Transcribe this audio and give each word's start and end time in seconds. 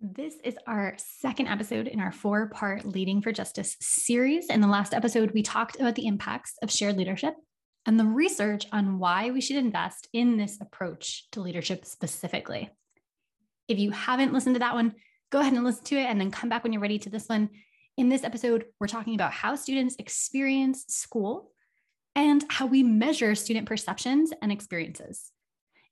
This 0.00 0.36
is 0.44 0.54
our 0.64 0.94
second 0.96 1.48
episode 1.48 1.88
in 1.88 1.98
our 1.98 2.12
four 2.12 2.50
part 2.50 2.84
Leading 2.84 3.20
for 3.20 3.32
Justice 3.32 3.76
series. 3.80 4.46
In 4.46 4.60
the 4.60 4.68
last 4.68 4.94
episode, 4.94 5.32
we 5.32 5.42
talked 5.42 5.74
about 5.74 5.96
the 5.96 6.06
impacts 6.06 6.54
of 6.62 6.70
shared 6.70 6.96
leadership 6.96 7.34
and 7.84 7.98
the 7.98 8.04
research 8.04 8.64
on 8.70 9.00
why 9.00 9.32
we 9.32 9.40
should 9.40 9.56
invest 9.56 10.06
in 10.12 10.36
this 10.36 10.56
approach 10.60 11.28
to 11.32 11.40
leadership 11.40 11.84
specifically. 11.84 12.70
If 13.66 13.80
you 13.80 13.90
haven't 13.90 14.32
listened 14.32 14.54
to 14.54 14.60
that 14.60 14.76
one, 14.76 14.94
go 15.30 15.40
ahead 15.40 15.54
and 15.54 15.64
listen 15.64 15.84
to 15.86 15.96
it 15.96 16.06
and 16.06 16.20
then 16.20 16.30
come 16.30 16.48
back 16.48 16.62
when 16.62 16.72
you're 16.72 16.80
ready 16.80 17.00
to 17.00 17.10
this 17.10 17.26
one. 17.26 17.50
In 17.96 18.08
this 18.08 18.22
episode, 18.22 18.66
we're 18.78 18.86
talking 18.86 19.16
about 19.16 19.32
how 19.32 19.56
students 19.56 19.96
experience 19.98 20.84
school 20.86 21.50
and 22.14 22.44
how 22.48 22.66
we 22.66 22.84
measure 22.84 23.34
student 23.34 23.66
perceptions 23.66 24.32
and 24.42 24.52
experiences. 24.52 25.32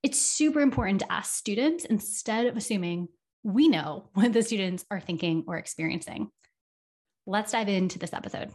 It's 0.04 0.20
super 0.20 0.61
important 0.61 1.00
to 1.00 1.12
ask 1.12 1.34
students 1.34 1.84
instead 1.84 2.46
of 2.46 2.57
assuming 2.57 3.09
we 3.46 3.68
know 3.68 4.08
what 4.14 4.32
the 4.32 4.42
students 4.42 4.84
are 4.90 5.00
thinking 5.00 5.44
or 5.46 5.57
experiencing. 5.57 6.30
Let's 7.26 7.52
dive 7.52 7.68
into 7.68 7.98
this 7.98 8.12
episode. 8.12 8.50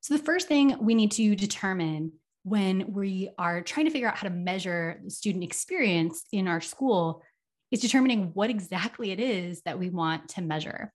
So, 0.00 0.16
the 0.16 0.22
first 0.22 0.48
thing 0.48 0.76
we 0.80 0.94
need 0.94 1.12
to 1.12 1.36
determine 1.36 2.12
when 2.44 2.92
we 2.92 3.30
are 3.38 3.60
trying 3.60 3.86
to 3.86 3.92
figure 3.92 4.08
out 4.08 4.16
how 4.16 4.28
to 4.28 4.34
measure 4.34 5.00
the 5.04 5.10
student 5.10 5.44
experience 5.44 6.24
in 6.32 6.48
our 6.48 6.60
school 6.60 7.22
is 7.70 7.80
determining 7.80 8.30
what 8.32 8.48
exactly 8.48 9.10
it 9.10 9.20
is 9.20 9.60
that 9.62 9.78
we 9.78 9.90
want 9.90 10.30
to 10.30 10.40
measure. 10.40 10.92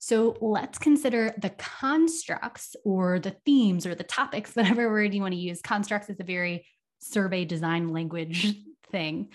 So 0.00 0.36
let's 0.40 0.78
consider 0.78 1.34
the 1.38 1.50
constructs 1.50 2.74
or 2.84 3.20
the 3.20 3.36
themes 3.44 3.86
or 3.86 3.94
the 3.94 4.04
topics, 4.04 4.50
whatever 4.56 4.90
word 4.90 5.14
you 5.14 5.20
want 5.20 5.34
to 5.34 5.40
use. 5.40 5.62
Constructs 5.62 6.10
is 6.10 6.18
a 6.18 6.24
very 6.24 6.66
survey 7.00 7.44
design 7.44 7.92
language 7.92 8.54
thing. 8.90 9.28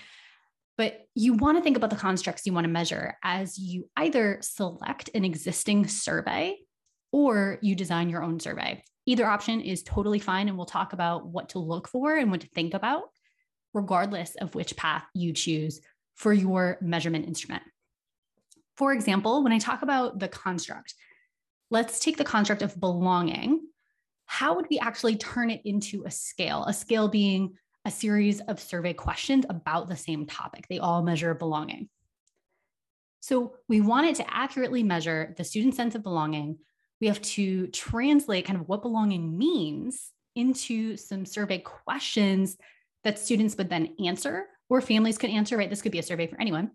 But 0.80 1.02
you 1.14 1.34
want 1.34 1.58
to 1.58 1.62
think 1.62 1.76
about 1.76 1.90
the 1.90 1.98
constructs 1.98 2.46
you 2.46 2.54
want 2.54 2.64
to 2.64 2.72
measure 2.72 3.18
as 3.22 3.60
you 3.60 3.90
either 3.98 4.40
select 4.42 5.10
an 5.14 5.26
existing 5.26 5.88
survey 5.88 6.56
or 7.12 7.60
you 7.62 7.76
design 7.76 8.08
your 8.08 8.24
own 8.24 8.40
survey. 8.40 8.82
Either 9.06 9.26
option 9.26 9.60
is 9.60 9.84
totally 9.84 10.20
fine. 10.20 10.48
And 10.48 10.56
we'll 10.56 10.66
talk 10.66 10.94
about 10.94 11.28
what 11.28 11.50
to 11.50 11.60
look 11.60 11.90
for 11.90 12.16
and 12.16 12.32
what 12.32 12.40
to 12.40 12.48
think 12.48 12.74
about, 12.74 13.10
regardless 13.74 14.36
of 14.36 14.56
which 14.56 14.78
path 14.78 15.04
you 15.14 15.34
choose 15.34 15.82
for 16.16 16.32
your 16.32 16.78
measurement 16.80 17.28
instrument. 17.28 17.64
For 18.78 18.94
example, 18.94 19.44
when 19.44 19.52
I 19.52 19.60
talk 19.60 19.82
about 19.82 20.18
the 20.18 20.30
construct, 20.30 20.94
let's 21.70 22.00
take 22.00 22.16
the 22.16 22.24
construct 22.24 22.62
of 22.62 22.80
belonging. 22.80 23.68
How 24.28 24.56
would 24.56 24.68
we 24.70 24.80
actually 24.80 25.18
turn 25.18 25.50
it 25.50 25.60
into 25.66 26.06
a 26.06 26.12
scale? 26.12 26.64
A 26.64 26.74
scale 26.74 27.10
being 27.10 27.58
a 27.86 27.92
series 27.92 28.42
of 28.42 28.60
survey 28.60 28.94
questions 28.94 29.46
about 29.50 29.88
the 29.88 29.96
same 29.96 30.26
topic. 30.26 30.68
They 30.68 30.80
all 30.80 31.02
measure 31.02 31.34
belonging. 31.34 31.90
So 33.22 33.56
we 33.68 33.82
wanted 33.82 34.16
to 34.16 34.34
accurately 34.34 34.84
measure 34.84 35.34
the 35.38 35.44
student 35.44 35.76
sense 35.76 35.96
of 35.96 36.04
belonging. 36.04 36.58
We 37.02 37.08
have 37.08 37.22
to 37.22 37.68
translate 37.68 38.46
kind 38.46 38.60
of 38.60 38.68
what 38.68 38.82
belonging 38.82 39.38
means 39.38 40.12
into 40.36 40.98
some 40.98 41.26
survey 41.26 41.60
questions 41.60 42.58
that 43.04 43.20
students 43.20 43.56
would 43.58 43.70
then 43.70 43.96
answer 44.06 44.46
or 44.70 44.82
families 44.82 45.18
could 45.18 45.30
answer, 45.30 45.58
right? 45.58 45.70
This 45.70 45.82
could 45.82 45.92
be 45.92 46.00
a 46.00 46.04
survey 46.04 46.28
for 46.28 46.40
anyone. 46.40 46.72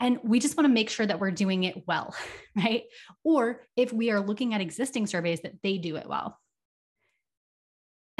And 0.00 0.18
we 0.24 0.40
just 0.40 0.56
want 0.56 0.66
to 0.66 0.72
make 0.72 0.88
sure 0.88 1.04
that 1.04 1.20
we're 1.20 1.30
doing 1.30 1.64
it 1.64 1.86
well, 1.86 2.14
right? 2.56 2.84
Or 3.22 3.60
if 3.76 3.92
we 3.92 4.10
are 4.10 4.20
looking 4.20 4.54
at 4.54 4.62
existing 4.62 5.06
surveys, 5.06 5.42
that 5.42 5.62
they 5.62 5.78
do 5.78 5.96
it 5.96 6.08
well. 6.08 6.38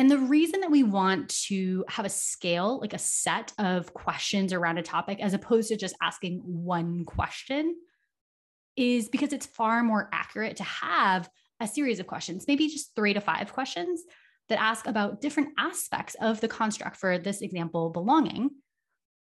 And 0.01 0.11
the 0.11 0.17
reason 0.17 0.63
that 0.63 0.71
we 0.71 0.83
want 0.83 1.29
to 1.49 1.85
have 1.87 2.07
a 2.07 2.09
scale, 2.09 2.81
like 2.81 2.95
a 2.95 2.99
set 2.99 3.53
of 3.59 3.93
questions 3.93 4.55
around 4.55 4.79
a 4.79 4.83
topic, 4.83 5.21
as 5.21 5.35
opposed 5.35 5.69
to 5.69 5.77
just 5.77 5.95
asking 6.01 6.41
one 6.43 7.05
question, 7.05 7.77
is 8.77 9.11
because 9.11 9.35
it's 9.35 9.45
far 9.45 9.83
more 9.83 10.09
accurate 10.11 10.57
to 10.57 10.65
have 10.65 11.29
a 11.61 11.69
series 11.69 12.01
of 12.01 12.07
questions, 12.07 12.47
maybe 12.49 12.67
just 12.67 12.97
three 12.97 13.13
to 13.13 13.21
five 13.21 13.53
questions 13.53 14.03
that 14.49 14.59
ask 14.59 14.87
about 14.87 15.21
different 15.21 15.51
aspects 15.59 16.17
of 16.19 16.41
the 16.41 16.49
construct. 16.49 16.97
For 16.97 17.19
this 17.19 17.43
example, 17.43 17.91
belonging, 17.91 18.53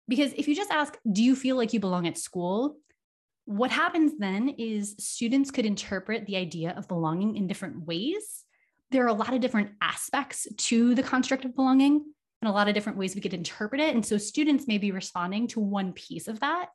because 0.07 0.31
if 0.37 0.47
you 0.47 0.55
just 0.55 0.71
ask, 0.71 0.97
do 1.11 1.21
you 1.21 1.35
feel 1.35 1.57
like 1.57 1.73
you 1.73 1.81
belong 1.81 2.07
at 2.07 2.17
school? 2.17 2.77
What 3.43 3.71
happens 3.71 4.13
then 4.17 4.47
is 4.47 4.95
students 4.99 5.51
could 5.51 5.65
interpret 5.65 6.27
the 6.27 6.37
idea 6.37 6.73
of 6.77 6.87
belonging 6.87 7.35
in 7.35 7.47
different 7.47 7.85
ways. 7.85 8.45
There 8.91 9.03
are 9.03 9.09
a 9.09 9.13
lot 9.13 9.33
of 9.33 9.41
different 9.41 9.71
aspects 9.81 10.47
to 10.55 10.95
the 10.95 11.03
construct 11.03 11.45
of 11.45 11.55
belonging 11.55 12.03
and 12.41 12.49
a 12.49 12.53
lot 12.53 12.67
of 12.67 12.73
different 12.73 12.97
ways 12.97 13.15
we 13.15 13.21
could 13.21 13.33
interpret 13.33 13.81
it. 13.81 13.95
And 13.95 14.05
so 14.05 14.17
students 14.17 14.67
may 14.67 14.77
be 14.77 14.91
responding 14.91 15.47
to 15.49 15.59
one 15.59 15.93
piece 15.93 16.27
of 16.27 16.39
that 16.41 16.69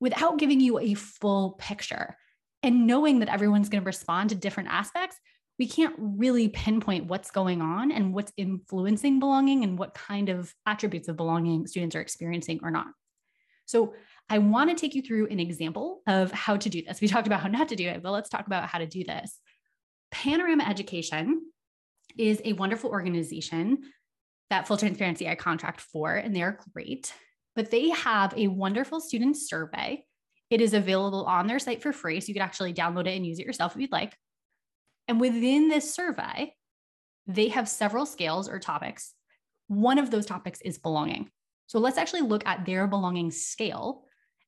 without 0.00 0.38
giving 0.38 0.60
you 0.60 0.78
a 0.78 0.94
full 0.94 1.52
picture. 1.52 2.16
And 2.62 2.86
knowing 2.86 3.20
that 3.20 3.30
everyone's 3.30 3.70
going 3.70 3.82
to 3.82 3.86
respond 3.86 4.30
to 4.30 4.36
different 4.36 4.68
aspects 4.70 5.16
we 5.60 5.66
can't 5.66 5.94
really 5.98 6.48
pinpoint 6.48 7.04
what's 7.04 7.30
going 7.30 7.60
on 7.60 7.92
and 7.92 8.14
what's 8.14 8.32
influencing 8.38 9.20
belonging 9.20 9.62
and 9.62 9.78
what 9.78 9.92
kind 9.92 10.30
of 10.30 10.54
attributes 10.64 11.06
of 11.06 11.18
belonging 11.18 11.66
students 11.66 11.94
are 11.94 12.00
experiencing 12.00 12.60
or 12.62 12.70
not. 12.70 12.86
So, 13.66 13.92
I 14.30 14.38
want 14.38 14.70
to 14.70 14.76
take 14.76 14.94
you 14.94 15.02
through 15.02 15.26
an 15.26 15.38
example 15.38 16.00
of 16.06 16.32
how 16.32 16.56
to 16.56 16.70
do 16.70 16.82
this. 16.82 17.02
We 17.02 17.08
talked 17.08 17.26
about 17.26 17.40
how 17.40 17.48
not 17.48 17.68
to 17.68 17.76
do 17.76 17.86
it, 17.88 18.02
but 18.02 18.12
let's 18.12 18.30
talk 18.30 18.46
about 18.46 18.70
how 18.70 18.78
to 18.78 18.86
do 18.86 19.04
this. 19.04 19.38
Panorama 20.10 20.64
Education 20.64 21.42
is 22.18 22.40
a 22.44 22.54
wonderful 22.54 22.90
organization 22.90 23.78
that 24.50 24.66
Full 24.66 24.76
Transparency 24.76 25.28
I 25.28 25.36
contract 25.36 25.80
for, 25.80 26.14
and 26.14 26.34
they're 26.34 26.58
great. 26.72 27.12
But 27.54 27.70
they 27.70 27.90
have 27.90 28.34
a 28.36 28.48
wonderful 28.48 29.00
student 29.00 29.36
survey. 29.36 30.04
It 30.50 30.60
is 30.60 30.74
available 30.74 31.24
on 31.24 31.46
their 31.46 31.58
site 31.58 31.82
for 31.82 31.92
free. 31.92 32.20
So 32.20 32.28
you 32.28 32.34
could 32.34 32.42
actually 32.42 32.74
download 32.74 33.06
it 33.06 33.16
and 33.16 33.26
use 33.26 33.38
it 33.38 33.46
yourself 33.46 33.74
if 33.74 33.80
you'd 33.80 33.92
like. 33.92 34.16
And 35.06 35.20
within 35.20 35.68
this 35.68 35.94
survey, 35.94 36.54
they 37.26 37.48
have 37.48 37.68
several 37.68 38.06
scales 38.06 38.48
or 38.48 38.58
topics. 38.58 39.14
One 39.68 39.98
of 39.98 40.10
those 40.10 40.26
topics 40.26 40.60
is 40.62 40.78
belonging. 40.78 41.30
So 41.66 41.78
let's 41.78 41.98
actually 41.98 42.22
look 42.22 42.44
at 42.46 42.66
their 42.66 42.88
belonging 42.88 43.30
scale 43.30 44.04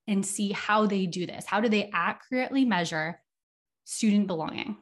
and 0.09 0.27
see 0.27 0.51
how 0.51 0.87
they 0.87 1.07
do 1.07 1.27
this. 1.27 1.47
How 1.47 1.61
do 1.61 1.69
they 1.69 1.91
accurately 1.93 2.65
measure 2.65 3.21
student 3.85 4.27
belonging? 4.27 4.77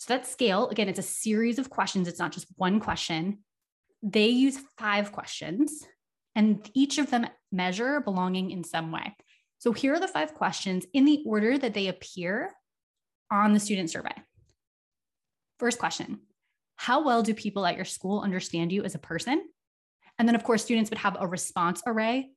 So 0.00 0.14
that 0.14 0.26
scale, 0.26 0.66
again, 0.68 0.88
it's 0.88 0.98
a 0.98 1.02
series 1.02 1.58
of 1.58 1.68
questions. 1.68 2.08
It's 2.08 2.18
not 2.18 2.32
just 2.32 2.46
one 2.56 2.80
question. 2.80 3.40
They 4.02 4.28
use 4.28 4.58
five 4.78 5.12
questions, 5.12 5.86
and 6.34 6.66
each 6.72 6.96
of 6.96 7.10
them 7.10 7.26
measure 7.52 8.00
belonging 8.00 8.50
in 8.50 8.64
some 8.64 8.92
way. 8.92 9.14
So 9.58 9.72
here 9.72 9.92
are 9.92 10.00
the 10.00 10.08
five 10.08 10.32
questions 10.32 10.86
in 10.94 11.04
the 11.04 11.22
order 11.26 11.58
that 11.58 11.74
they 11.74 11.88
appear 11.88 12.50
on 13.30 13.52
the 13.52 13.60
student 13.60 13.90
survey. 13.90 14.14
First 15.58 15.78
question 15.78 16.20
How 16.76 17.04
well 17.04 17.22
do 17.22 17.34
people 17.34 17.66
at 17.66 17.76
your 17.76 17.84
school 17.84 18.22
understand 18.22 18.72
you 18.72 18.84
as 18.84 18.94
a 18.94 18.98
person? 18.98 19.44
And 20.18 20.26
then, 20.26 20.34
of 20.34 20.44
course, 20.44 20.64
students 20.64 20.88
would 20.88 20.98
have 20.98 21.18
a 21.20 21.28
response 21.28 21.82
array 21.86 22.30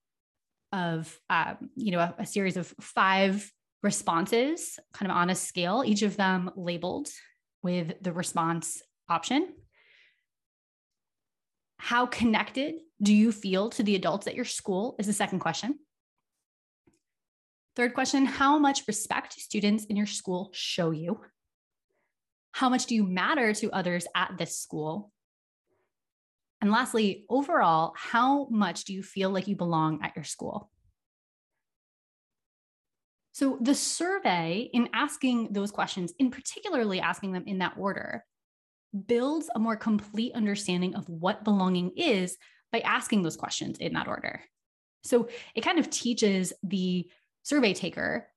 of, 0.73 1.17
um, 1.29 1.69
you 1.77 1.93
know, 1.93 1.99
a, 1.99 2.15
a 2.19 2.25
series 2.25 2.57
of 2.57 2.73
five 2.81 3.49
responses 3.83 4.79
kind 4.93 5.09
of 5.09 5.17
on 5.17 5.29
a 5.29 5.35
scale, 5.35 5.81
each 5.85 6.01
of 6.01 6.17
them 6.17 6.51
labeled 6.57 7.07
with 7.63 7.93
the 8.01 8.11
response 8.11 8.81
option. 9.09 9.53
How 11.77 12.05
connected 12.05 12.75
do 13.01 13.13
you 13.13 13.31
feel 13.31 13.69
to 13.71 13.83
the 13.83 13.95
adults 13.95 14.27
at 14.27 14.35
your 14.35 14.45
school? 14.45 14.95
Is 14.99 15.07
the 15.07 15.13
second 15.13 15.39
question. 15.39 15.79
Third 17.75 17.93
question 17.93 18.25
How 18.25 18.59
much 18.59 18.83
respect 18.87 19.35
do 19.35 19.41
students 19.41 19.85
in 19.85 19.95
your 19.95 20.05
school 20.05 20.51
show 20.53 20.91
you? 20.91 21.19
How 22.51 22.69
much 22.69 22.85
do 22.85 22.95
you 22.95 23.03
matter 23.03 23.53
to 23.53 23.71
others 23.71 24.05
at 24.15 24.37
this 24.37 24.57
school? 24.59 25.11
And 26.61 26.71
lastly, 26.71 27.25
overall, 27.29 27.93
how 27.97 28.47
much 28.49 28.85
do 28.85 28.93
you 28.93 29.03
feel 29.03 29.31
like 29.31 29.47
you 29.47 29.55
belong 29.55 29.99
at 30.03 30.15
your 30.15 30.23
school? 30.23 30.69
So, 33.33 33.57
the 33.59 33.73
survey, 33.73 34.69
in 34.73 34.89
asking 34.93 35.53
those 35.53 35.71
questions, 35.71 36.13
in 36.19 36.29
particularly 36.29 36.99
asking 36.99 37.31
them 37.33 37.43
in 37.47 37.57
that 37.59 37.73
order, 37.77 38.23
builds 39.07 39.49
a 39.55 39.59
more 39.59 39.75
complete 39.75 40.33
understanding 40.35 40.93
of 40.95 41.09
what 41.09 41.43
belonging 41.43 41.91
is 41.97 42.37
by 42.71 42.79
asking 42.81 43.23
those 43.23 43.35
questions 43.35 43.79
in 43.79 43.93
that 43.93 44.07
order. 44.07 44.41
So, 45.03 45.29
it 45.55 45.61
kind 45.61 45.79
of 45.79 45.89
teaches 45.89 46.53
the 46.61 47.09
survey 47.41 47.73
taker 47.73 48.27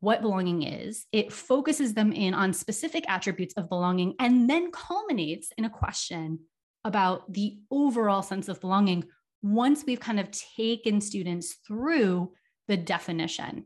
what 0.00 0.22
belonging 0.22 0.62
is. 0.62 1.06
It 1.10 1.32
focuses 1.32 1.94
them 1.94 2.12
in 2.12 2.32
on 2.32 2.52
specific 2.52 3.04
attributes 3.08 3.54
of 3.54 3.68
belonging 3.68 4.14
and 4.20 4.48
then 4.48 4.70
culminates 4.70 5.50
in 5.58 5.64
a 5.64 5.70
question 5.70 6.38
about 6.84 7.32
the 7.32 7.58
overall 7.72 8.22
sense 8.22 8.48
of 8.48 8.60
belonging 8.60 9.04
once 9.42 9.84
we've 9.84 9.98
kind 9.98 10.20
of 10.20 10.30
taken 10.30 11.00
students 11.00 11.56
through 11.66 12.32
the 12.68 12.76
definition. 12.76 13.64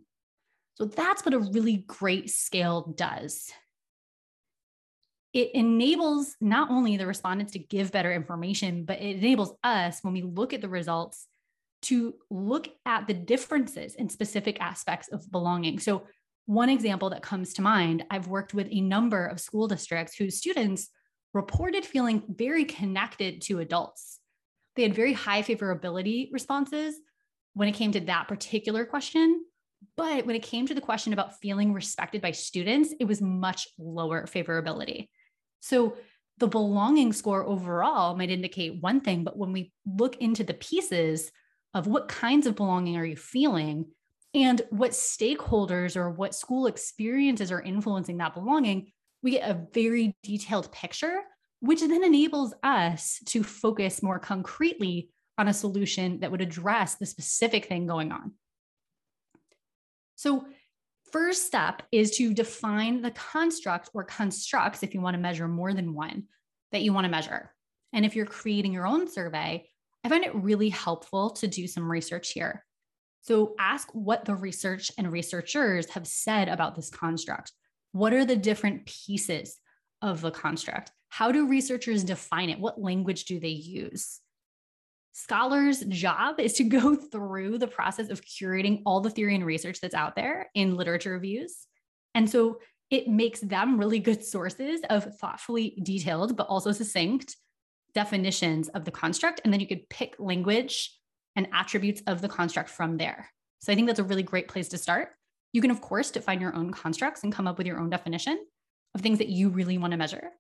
So 0.75 0.87
that's 0.87 1.25
what 1.25 1.35
a 1.35 1.39
really 1.39 1.85
great 1.87 2.31
scale 2.31 2.95
does. 2.97 3.51
It 5.33 5.51
enables 5.55 6.37
not 6.41 6.71
only 6.71 6.97
the 6.97 7.07
respondents 7.07 7.53
to 7.53 7.59
give 7.59 7.93
better 7.93 8.13
information, 8.13 8.85
but 8.85 9.01
it 9.01 9.17
enables 9.17 9.55
us 9.65 10.01
when 10.03 10.13
we 10.13 10.23
look 10.23 10.53
at 10.53 10.61
the 10.61 10.69
results 10.69 11.27
to 11.83 12.15
look 12.31 12.69
at 12.87 13.07
the 13.07 13.15
differences 13.15 13.95
in 13.95 14.09
specific 14.09 14.61
aspects 14.61 15.09
of 15.09 15.31
belonging. 15.31 15.79
So, 15.79 16.07
one 16.47 16.69
example 16.69 17.11
that 17.11 17.23
comes 17.23 17.55
to 17.55 17.63
mind 17.63 18.05
I've 18.11 18.27
worked 18.27 18.53
with 18.53 18.67
a 18.71 18.81
number 18.81 19.27
of 19.27 19.41
school 19.41 19.69
districts 19.69 20.17
whose 20.17 20.39
students 20.39 20.89
reported 21.33 21.85
feeling 21.85 22.23
very 22.29 22.65
connected 22.65 23.43
to 23.43 23.61
adults. 23.61 24.19
They 24.77 24.83
had 24.83 24.95
very 24.95 25.13
high 25.13 25.43
favorability 25.43 26.33
responses 26.33 26.97
when 27.55 27.69
it 27.69 27.75
came 27.75 27.93
to 27.93 28.01
that 28.01 28.29
particular 28.29 28.85
question. 28.85 29.45
But 29.97 30.27
when 30.27 30.37
it 30.37 30.43
came 30.43 30.67
to 30.67 30.75
the 30.75 30.81
question 30.81 31.13
about 31.13 31.41
feeling 31.41 31.73
respected 31.73 32.23
by 32.23 32.33
students, 32.33 32.95
it 32.99 33.05
was 33.05 33.21
much 33.21 33.69
lower 33.79 34.27
favorability. 34.27 35.09
So 35.61 35.97
the 36.39 36.49
belonging 36.49 37.13
score 37.13 37.45
overall 37.45 38.17
might 38.17 38.31
indicate 38.31 38.83
one 38.83 39.01
thing, 39.01 39.25
but 39.25 39.37
when 39.37 39.53
we 39.53 39.73
look 39.87 40.17
into 40.17 40.45
the 40.45 40.55
pieces 40.55 41.31
of 41.75 41.87
what 41.87 42.09
kinds 42.09 42.47
of 42.47 42.57
belonging 42.57 42.97
are 42.97 43.05
you 43.05 43.17
feeling 43.17 43.87
and 44.35 44.63
what 44.71 44.93
stakeholders 44.93 45.97
or 45.97 46.11
what 46.11 46.35
school 46.35 46.67
experiences 46.67 47.53
are 47.53 47.61
influencing 47.61 48.19
that 48.19 48.35
belonging, 48.35 48.93
we 49.23 49.33
get 49.33 49.49
a 49.49 49.67
very 49.73 50.17
detailed 50.23 50.73
picture, 50.73 51.21
which 51.61 51.81
then 51.81 52.03
enables 52.03 52.55
us 52.63 53.21
to 53.27 53.43
focus 53.43 54.03
more 54.03 54.19
concretely 54.19 55.11
on 55.39 55.49
a 55.49 55.55
solution 55.55 56.21
that 56.21 56.31
would 56.31 56.41
address 56.41 56.97
the 56.97 57.07
specific 57.07 57.67
thing 57.67 57.87
going 57.87 58.11
on. 58.11 58.33
So, 60.23 60.47
first 61.11 61.47
step 61.49 61.83
is 61.91 62.13
to 62.13 62.33
define 62.33 63.03
the 63.03 63.11
construct 63.11 63.91
or 63.93 64.05
constructs, 64.05 64.85
if 64.85 64.95
you 64.95 65.01
want 65.01 65.15
to 65.15 65.21
measure 65.21 65.49
more 65.49 65.75
than 65.75 65.95
one, 65.95 66.29
that 66.71 66.83
you 66.83 66.93
want 66.93 67.07
to 67.07 67.11
measure. 67.11 67.53
And 67.93 68.07
if 68.07 68.15
you're 68.15 68.25
creating 68.25 68.73
your 68.73 68.87
own 68.87 69.11
survey, 69.11 69.69
I 70.05 70.09
find 70.09 70.23
it 70.23 70.33
really 70.37 70.69
helpful 70.69 71.31
to 71.31 71.49
do 71.49 71.67
some 71.67 71.91
research 71.91 72.31
here. 72.31 72.65
So 73.23 73.57
ask 73.59 73.89
what 73.95 74.25
the 74.25 74.37
research 74.37 74.93
and 74.97 75.11
researchers 75.11 75.91
have 75.91 76.07
said 76.07 76.49
about 76.49 76.77
this 76.77 76.89
construct. 76.89 77.51
What 77.91 78.13
are 78.13 78.25
the 78.25 78.37
different 78.37 78.87
pieces 78.87 79.59
of 80.03 80.21
the 80.21 80.31
construct? 80.31 80.93
How 81.09 81.33
do 81.33 81.49
researchers 81.49 82.05
define 82.05 82.49
it? 82.49 82.61
What 82.61 82.81
language 82.81 83.25
do 83.25 83.41
they 83.41 83.49
use? 83.49 84.21
Scholars' 85.13 85.85
job 85.89 86.41
is 86.41 86.55
to 86.55 86.65
go 86.65 86.97
through 87.13 87.59
the 87.59 87.67
process 87.67 88.09
of 88.09 88.23
curating 88.23 88.83
all 88.85 89.01
the 89.01 89.11
theory 89.11 89.35
and 89.35 89.47
research 89.47 89.81
that's 89.81 89.95
out 89.95 90.17
there 90.17 90.51
in 90.55 90.77
literature 90.77 91.13
reviews. 91.13 91.67
And 92.15 92.29
so 92.29 92.59
it 92.91 93.09
makes 93.09 93.41
them 93.41 93.79
really 93.79 93.99
good 93.99 94.25
sources 94.25 94.81
of 94.91 95.17
thoughtfully 95.19 95.79
detailed, 95.83 96.37
but 96.37 96.47
also 96.47 96.73
succinct 96.73 97.37
definitions 97.95 98.69
of 98.69 98.85
the 98.85 98.91
construct. 98.91 99.41
And 99.45 99.53
then 99.53 99.61
you 99.61 99.67
could 99.67 99.89
pick 99.89 100.15
language 100.19 100.95
and 101.37 101.49
attributes 101.53 102.03
of 102.07 102.21
the 102.21 102.29
construct 102.29 102.69
from 102.69 102.99
there. 102.99 103.31
So 103.61 103.73
I 103.73 103.77
think 103.77 103.87
that's 103.87 103.99
a 103.99 104.05
really 104.05 104.23
great 104.23 104.49
place 104.49 104.69
to 104.69 104.79
start. 104.79 105.11
You 105.53 105.61
can, 105.61 105.71
of 105.71 105.81
course, 105.81 106.11
define 106.11 106.41
your 106.41 106.55
own 106.55 106.73
constructs 106.73 107.23
and 107.23 107.33
come 107.33 107.47
up 107.47 107.59
with 107.59 107.67
your 107.67 107.79
own 107.79 107.91
definition 107.91 108.39
of 108.95 109.01
things 109.01 109.19
that 109.19 109.29
you 109.29 109.49
really 109.49 109.79
want 109.79 109.93
to 109.93 109.97
measure. 109.97 110.31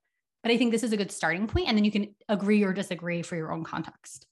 But 0.42 0.52
I 0.52 0.58
think 0.58 0.72
this 0.72 0.82
is 0.82 0.92
a 0.92 0.96
good 0.96 1.12
starting 1.12 1.46
point, 1.46 1.68
and 1.68 1.76
then 1.76 1.84
you 1.84 1.92
can 1.92 2.14
agree 2.28 2.64
or 2.64 2.72
disagree 2.72 3.22
for 3.22 3.36
your 3.36 3.52
own 3.52 3.64
context. 3.64 4.26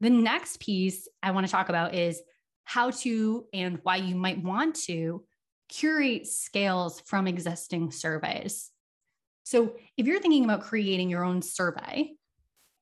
The 0.00 0.10
next 0.10 0.60
piece 0.60 1.08
I 1.22 1.30
want 1.30 1.46
to 1.46 1.52
talk 1.52 1.68
about 1.68 1.94
is 1.94 2.20
how 2.64 2.90
to 2.90 3.46
and 3.52 3.78
why 3.82 3.96
you 3.96 4.14
might 4.14 4.42
want 4.42 4.74
to 4.86 5.24
curate 5.68 6.26
scales 6.26 7.00
from 7.00 7.26
existing 7.26 7.90
surveys. 7.90 8.70
So, 9.44 9.76
if 9.96 10.06
you're 10.06 10.20
thinking 10.20 10.44
about 10.44 10.62
creating 10.62 11.10
your 11.10 11.24
own 11.24 11.42
survey, 11.42 12.12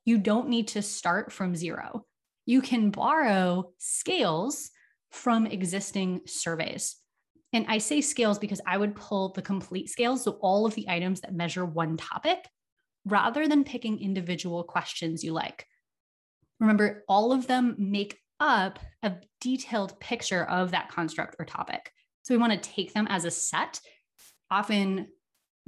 you 0.05 0.19
don't 0.19 0.49
need 0.49 0.69
to 0.69 0.83
start 0.83 1.33
from 1.33 1.57
zero. 1.57 2.07
You 2.47 2.61
can 2.61 2.91
borrow 2.91 3.73
scales 3.79 4.71
from 5.11 5.47
existing 5.47 6.23
surveys. 6.27 6.97
And 7.53 7.67
I 7.69 7.79
say 7.79 8.01
scales 8.01 8.39
because 8.39 8.61
I 8.67 8.77
would 8.77 8.95
pull 8.95 9.31
the 9.31 9.43
complete 9.43 9.91
scales, 9.91 10.25
so 10.25 10.39
all 10.41 10.65
of 10.65 10.75
the 10.75 10.89
items 10.89 11.21
that 11.21 11.35
measure 11.35 11.65
one 11.65 11.97
topic, 11.97 12.49
rather 13.05 13.47
than 13.47 13.65
picking 13.65 14.01
individual 14.01 14.65
questions 14.65 15.23
you 15.23 15.33
like. 15.33 15.67
Remember, 16.63 17.03
all 17.09 17.33
of 17.33 17.49
them 17.49 17.75
make 17.77 18.21
up 18.39 18.79
a 19.03 19.15
detailed 19.41 19.99
picture 19.99 20.45
of 20.45 20.71
that 20.71 20.89
construct 20.89 21.35
or 21.41 21.45
topic. 21.45 21.91
So 22.23 22.33
we 22.33 22.39
want 22.39 22.53
to 22.53 22.71
take 22.71 22.95
them 22.95 23.09
as 23.11 23.25
a 23.25 23.33
set. 23.33 23.81
Often, 24.49 25.09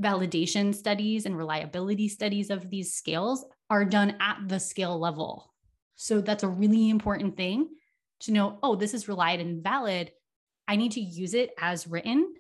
validation 0.01 0.73
studies 0.73 1.27
and 1.27 1.37
reliability 1.37 2.09
studies 2.09 2.49
of 2.49 2.71
these 2.71 2.95
scales 2.95 3.45
are 3.71 3.85
done 3.85 4.17
at 4.21 4.39
the 4.47 4.61
scale 4.61 4.97
level. 4.97 5.53
So 5.97 6.21
that's 6.21 6.45
a 6.45 6.49
really 6.49 6.91
important 6.91 7.37
thing 7.37 7.71
to 8.21 8.33
know 8.33 8.61
oh, 8.63 8.77
this 8.77 8.95
is 8.95 9.09
reliable 9.09 9.45
and 9.45 9.65
valid. 9.65 10.13
I 10.69 10.77
need 10.77 10.93
to 10.93 11.01
use 11.01 11.35
it 11.35 11.51
as 11.61 11.89
written 11.89 12.35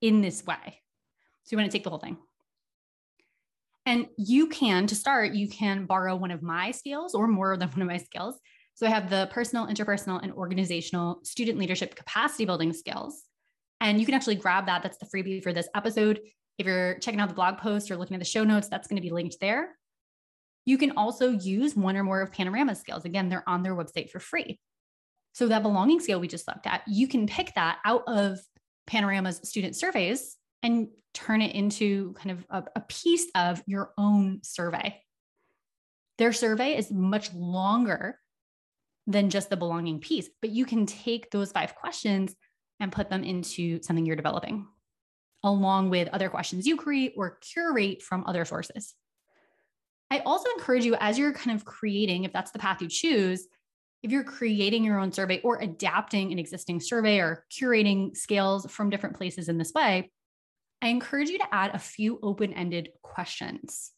in 0.00 0.22
this 0.22 0.46
way. 0.46 0.80
So 1.44 1.50
you 1.50 1.58
want 1.58 1.70
to 1.70 1.76
take 1.76 1.84
the 1.84 1.90
whole 1.90 1.98
thing. 1.98 2.16
And 3.90 4.06
you 4.16 4.46
can, 4.46 4.86
to 4.86 4.94
start, 4.94 5.32
you 5.32 5.48
can 5.48 5.84
borrow 5.84 6.14
one 6.14 6.30
of 6.30 6.44
my 6.44 6.70
scales 6.70 7.12
or 7.12 7.26
more 7.26 7.56
than 7.56 7.68
one 7.70 7.82
of 7.82 7.88
my 7.88 7.96
scales. 7.96 8.38
So 8.74 8.86
I 8.86 8.90
have 8.90 9.10
the 9.10 9.28
personal, 9.32 9.66
interpersonal, 9.66 10.22
and 10.22 10.32
organizational 10.32 11.18
student 11.24 11.58
leadership 11.58 11.96
capacity 11.96 12.44
building 12.44 12.72
scales. 12.72 13.24
And 13.80 13.98
you 13.98 14.06
can 14.06 14.14
actually 14.14 14.36
grab 14.36 14.66
that. 14.66 14.84
That's 14.84 14.98
the 14.98 15.06
freebie 15.06 15.42
for 15.42 15.52
this 15.52 15.68
episode. 15.74 16.20
If 16.56 16.66
you're 16.66 17.00
checking 17.00 17.18
out 17.18 17.30
the 17.30 17.34
blog 17.34 17.58
post 17.58 17.90
or 17.90 17.96
looking 17.96 18.14
at 18.14 18.20
the 18.20 18.24
show 18.24 18.44
notes, 18.44 18.68
that's 18.68 18.86
going 18.86 18.96
to 18.96 19.02
be 19.02 19.10
linked 19.10 19.38
there. 19.40 19.76
You 20.66 20.78
can 20.78 20.92
also 20.92 21.30
use 21.30 21.74
one 21.74 21.96
or 21.96 22.04
more 22.04 22.20
of 22.20 22.30
Panorama's 22.30 22.78
scales. 22.78 23.04
Again, 23.04 23.28
they're 23.28 23.48
on 23.48 23.64
their 23.64 23.74
website 23.74 24.10
for 24.10 24.20
free. 24.20 24.60
So 25.32 25.48
that 25.48 25.64
belonging 25.64 25.98
scale 25.98 26.20
we 26.20 26.28
just 26.28 26.46
looked 26.46 26.68
at, 26.68 26.82
you 26.86 27.08
can 27.08 27.26
pick 27.26 27.56
that 27.56 27.78
out 27.84 28.04
of 28.06 28.38
Panorama's 28.86 29.40
student 29.42 29.74
surveys 29.74 30.36
and 30.62 30.88
turn 31.14 31.42
it 31.42 31.54
into 31.54 32.12
kind 32.14 32.30
of 32.30 32.46
a, 32.50 32.64
a 32.76 32.80
piece 32.82 33.26
of 33.34 33.62
your 33.66 33.92
own 33.98 34.40
survey. 34.42 35.00
Their 36.18 36.32
survey 36.32 36.76
is 36.76 36.90
much 36.90 37.32
longer 37.32 38.18
than 39.06 39.30
just 39.30 39.50
the 39.50 39.56
belonging 39.56 40.00
piece, 40.00 40.28
but 40.40 40.50
you 40.50 40.64
can 40.64 40.86
take 40.86 41.30
those 41.30 41.52
five 41.52 41.74
questions 41.74 42.34
and 42.78 42.92
put 42.92 43.10
them 43.10 43.24
into 43.24 43.82
something 43.82 44.06
you're 44.06 44.16
developing, 44.16 44.66
along 45.42 45.90
with 45.90 46.08
other 46.08 46.28
questions 46.28 46.66
you 46.66 46.76
create 46.76 47.14
or 47.16 47.38
curate 47.40 48.02
from 48.02 48.24
other 48.26 48.44
sources. 48.44 48.94
I 50.10 50.20
also 50.20 50.50
encourage 50.56 50.84
you 50.84 50.96
as 50.98 51.18
you're 51.18 51.32
kind 51.32 51.56
of 51.56 51.64
creating, 51.64 52.24
if 52.24 52.32
that's 52.32 52.50
the 52.50 52.58
path 52.58 52.82
you 52.82 52.88
choose, 52.88 53.46
if 54.02 54.10
you're 54.10 54.24
creating 54.24 54.84
your 54.84 54.98
own 54.98 55.12
survey 55.12 55.40
or 55.42 55.58
adapting 55.60 56.32
an 56.32 56.38
existing 56.38 56.80
survey 56.80 57.18
or 57.18 57.44
curating 57.50 58.16
scales 58.16 58.70
from 58.70 58.90
different 58.90 59.16
places 59.16 59.48
in 59.48 59.58
this 59.58 59.72
way, 59.72 60.10
I 60.82 60.88
encourage 60.88 61.28
you 61.28 61.38
to 61.38 61.54
add 61.54 61.74
a 61.74 61.78
few 61.78 62.18
open 62.22 62.52
ended 62.54 62.90
questions. 63.02 63.92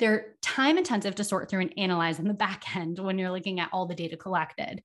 They're 0.00 0.34
time 0.42 0.76
intensive 0.76 1.14
to 1.16 1.24
sort 1.24 1.48
through 1.48 1.60
and 1.60 1.78
analyze 1.78 2.18
in 2.18 2.26
the 2.26 2.34
back 2.46 2.76
end 2.76 2.98
when 2.98 3.18
you're 3.18 3.30
looking 3.30 3.60
at 3.60 3.70
all 3.72 3.86
the 3.86 3.94
data 3.94 4.16
collected, 4.16 4.82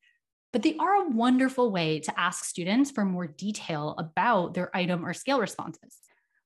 but 0.54 0.62
they 0.62 0.76
are 0.78 0.96
a 0.96 1.10
wonderful 1.10 1.72
way 1.72 2.00
to 2.02 2.20
ask 2.20 2.46
students 2.46 2.92
for 2.92 3.06
more 3.06 3.28
detail 3.28 3.96
about 3.98 4.54
their 4.54 4.76
item 4.76 5.06
or 5.06 5.14
scale 5.14 5.40
responses, 5.40 5.98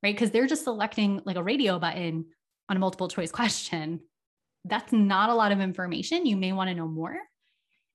right? 0.02 0.16
Because 0.16 0.32
they're 0.32 0.48
just 0.48 0.64
selecting 0.64 1.22
like 1.26 1.36
a 1.36 1.44
radio 1.44 1.78
button 1.78 2.26
on 2.70 2.78
a 2.78 2.80
multiple 2.80 3.10
choice 3.10 3.32
question. 3.40 4.00
That's 4.66 4.94
not 4.94 5.30
a 5.30 5.36
lot 5.36 5.52
of 5.52 5.60
information. 5.60 6.26
You 6.26 6.38
may 6.38 6.54
want 6.54 6.70
to 6.70 6.76
know 6.76 6.88
more. 6.88 7.18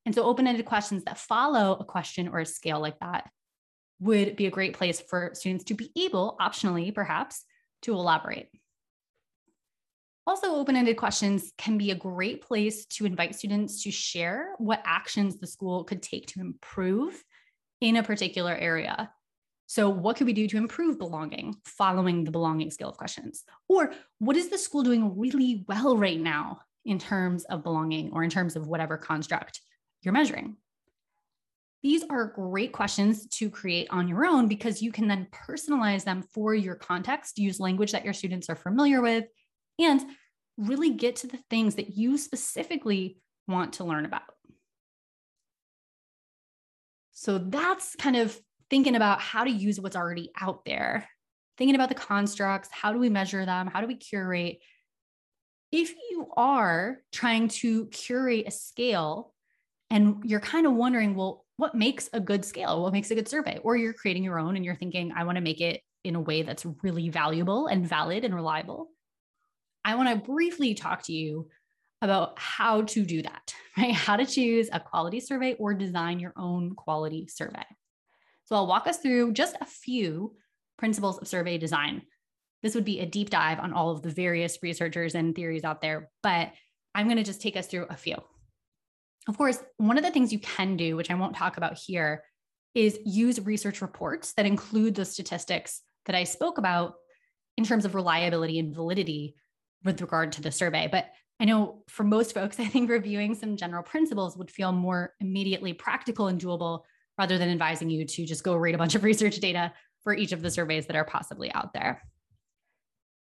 And 0.05 0.15
so, 0.15 0.23
open 0.25 0.47
ended 0.47 0.65
questions 0.67 1.05
that 1.05 1.19
follow 1.19 1.77
a 1.81 1.85
question 1.85 2.29
or 2.29 2.41
a 2.41 2.47
scale 2.47 2.81
like 2.81 2.99
that 3.01 3.31
would 4.00 4.37
be 4.37 4.47
a 4.47 4.50
great 4.50 4.75
place 4.75 5.00
for 5.00 5.31
students 5.35 5.64
to 5.64 5.75
be 5.75 5.90
able, 5.97 6.37
optionally 6.40 6.95
perhaps, 6.95 7.45
to 7.83 7.93
elaborate. 7.93 8.49
Also, 10.26 10.55
open 10.57 10.76
ended 10.76 10.99
questions 10.99 11.52
can 11.57 11.78
be 11.78 11.90
a 11.90 11.95
great 11.95 12.43
place 12.43 12.85
to 12.85 13.07
invite 13.07 13.35
students 13.35 13.83
to 13.83 13.90
share 13.90 14.50
what 14.59 14.83
actions 14.85 15.38
the 15.38 15.47
school 15.47 15.85
could 15.85 16.02
take 16.02 16.26
to 16.26 16.40
improve 16.40 17.25
in 17.81 17.97
a 17.97 18.02
particular 18.02 18.55
area. 18.55 19.11
So, 19.69 19.88
what 19.88 20.17
could 20.17 20.26
we 20.26 20.35
do 20.35 20.47
to 20.49 20.59
improve 20.59 20.99
belonging 20.99 21.57
following 21.64 22.25
the 22.25 22.31
belonging 22.31 22.71
scale 22.71 22.90
of 22.90 22.99
questions? 22.99 23.45
Or, 23.69 23.95
what 24.19 24.37
is 24.37 24.50
the 24.50 24.59
school 24.59 24.83
doing 24.83 25.19
really 25.19 25.64
well 25.67 25.97
right 25.97 26.21
now 26.21 26.61
in 26.85 26.99
terms 26.99 27.45
of 27.45 27.62
belonging 27.62 28.11
or 28.12 28.23
in 28.23 28.31
terms 28.31 28.55
of 28.55 28.67
whatever 28.67 28.99
construct 28.99 29.62
you're 30.02 30.12
measuring? 30.12 30.57
These 31.83 32.05
are 32.11 32.33
great 32.35 32.73
questions 32.73 33.27
to 33.29 33.51
create 33.51 33.89
on 33.91 34.09
your 34.09 34.27
own 34.27 34.49
because 34.49 34.83
you 34.83 34.91
can 34.91 35.07
then 35.07 35.29
personalize 35.33 36.05
them 36.05 36.23
for 36.35 36.55
your 36.55 36.75
context, 36.75 37.39
use 37.39 37.61
language 37.61 37.93
that 37.93 38.05
your 38.05 38.15
students 38.15 38.51
are 38.51 38.57
familiar 38.57 39.01
with, 39.01 39.25
and 39.79 40.01
really 40.57 40.91
get 40.91 41.17
to 41.17 41.29
the 41.29 41.39
things 41.51 41.77
that 41.77 41.97
you 41.97 42.19
specifically 42.19 43.19
want 43.47 43.75
to 43.75 43.85
learn 43.85 44.05
about. 44.05 44.23
So 47.13 47.39
that's 47.39 47.95
kind 47.97 48.17
of 48.17 48.37
thinking 48.71 48.97
about 48.97 49.21
how 49.21 49.45
to 49.45 49.51
use 49.51 49.81
what's 49.81 49.97
already 49.97 50.31
out 50.41 50.65
there, 50.65 51.09
thinking 51.57 51.77
about 51.77 51.89
the 51.89 51.95
constructs, 51.95 52.69
how 52.73 52.93
do 52.93 52.99
we 52.99 53.09
measure 53.09 53.47
them, 53.47 53.69
how 53.69 53.81
do 53.81 53.87
we 53.87 53.97
curate? 53.97 54.59
if 55.71 55.95
you 56.11 56.29
are 56.37 56.99
trying 57.13 57.49
to 57.49 57.87
curate 57.87 58.47
a 58.47 58.51
scale 58.51 59.35
and 59.91 60.23
you're 60.25 60.41
kind 60.41 60.67
of 60.67 60.73
wondering, 60.73 61.15
well, 61.15 61.45
what 61.59 61.75
makes 61.75 62.09
a 62.12 62.21
good 62.21 62.45
scale? 62.45 62.81
What 62.81 62.93
makes 62.93 63.11
a 63.11 63.17
good 63.17 63.29
survey? 63.29 63.59
Or 63.62 63.77
you're 63.77 63.93
creating 63.93 64.23
your 64.23 64.38
own 64.38 64.55
and 64.55 64.65
you're 64.65 64.77
thinking, 64.77 65.12
I 65.15 65.25
want 65.25 65.37
to 65.37 65.43
make 65.43 65.61
it 65.61 65.83
in 66.05 66.15
a 66.15 66.21
way 66.21 66.43
that's 66.43 66.65
really 66.85 67.09
valuable 67.09 67.67
and 67.67 67.87
valid 67.87 68.25
and 68.25 68.33
reliable. 68.33 68.91
I 69.85 69.97
want 69.97 70.09
to 70.09 70.31
briefly 70.31 70.75
talk 70.75 71.03
to 71.05 71.12
you 71.12 71.49
about 72.00 72.38
how 72.38 72.83
to 72.83 73.05
do 73.05 73.23
that, 73.23 73.53
right? 73.77 73.93
How 73.93 74.15
to 74.17 74.25
choose 74.25 74.71
a 74.73 74.79
quality 74.79 75.19
survey 75.19 75.55
or 75.55 75.75
design 75.75 76.21
your 76.21 76.33
own 76.37 76.77
quality 76.77 77.27
survey. 77.27 77.67
So 78.45 78.55
I'll 78.55 78.69
walk 78.69 78.87
us 78.87 78.99
through 78.99 79.33
just 79.33 79.57
a 79.61 79.67
few 79.67 80.37
principles 80.79 81.19
of 81.19 81.27
survey 81.27 81.59
design. 81.59 82.03
This 82.62 82.77
would 82.77 82.85
be 82.85 83.00
a 83.00 83.07
deep 83.07 83.31
dive 83.31 83.59
on 83.59 83.73
all 83.73 83.91
of 83.91 84.03
the 84.03 84.11
various 84.11 84.59
researchers 84.62 85.17
and 85.17 85.35
theories 85.35 85.65
out 85.65 85.83
there, 85.83 86.09
but 86.23 86.53
I'm 86.95 87.07
going 87.07 87.19
to 87.19 87.25
just 87.25 87.43
take 87.43 87.57
us 87.57 87.67
through 87.67 87.87
a 87.91 87.97
few. 87.97 88.17
Of 89.29 89.37
course, 89.37 89.63
one 89.77 89.99
of 89.99 90.05
the 90.05 90.11
things 90.11 90.33
you 90.33 90.39
can 90.39 90.77
do, 90.77 90.97
which 90.97 91.11
I 91.11 91.15
won't 91.15 91.37
talk 91.37 91.59
about 91.59 91.79
here, 91.79 92.25
is 92.75 92.99
use 93.05 93.39
research 93.41 93.83
reports 93.83 94.33
that 94.33 94.47
include 94.47 94.95
the 94.95 95.05
statistics 95.05 95.83
that 96.07 96.17
I 96.17 96.25
spoke 96.25 96.57
about 96.59 96.95
in 97.59 97.65
terms 97.65 97.85
of 97.85 97.95
reliability 97.95 98.59
and 98.59 98.75
validity 98.75 99.35
with 99.85 100.01
regard 100.01 100.33
to 100.33 100.43
the 100.43 100.51
survey. 100.51 100.89
But 100.91 101.11
I 101.39 101.45
know 101.45 101.83
for 101.89 102.05
most 102.05 102.33
folks, 102.33 102.59
I 102.61 102.67
think 102.67 102.91
reviewing 102.91 103.35
some 103.35 103.57
general 103.57 103.83
principles 103.83 104.37
would 104.37 104.51
feel 104.51 104.73
more 104.73 105.15
immediately 105.21 105.75
practical 105.75 106.29
and 106.29 106.41
doable 106.41 106.83
rather 107.19 107.37
than 107.37 107.51
advising 107.51 107.91
you 107.91 108.07
to 108.07 108.25
just 108.25 108.45
go 108.45 108.57
read 108.57 108.75
a 108.75 108.79
bunch 108.79 108.95
of 108.95 109.05
research 109.05 109.37
data 109.41 109.73
for 110.03 110.15
each 110.15 110.33
of 110.33 110.41
the 110.41 110.51
surveys 110.51 110.87
that 110.87 110.97
are 110.97 111.05
possibly 111.05 111.53
out 111.53 111.75
there. 111.75 112.03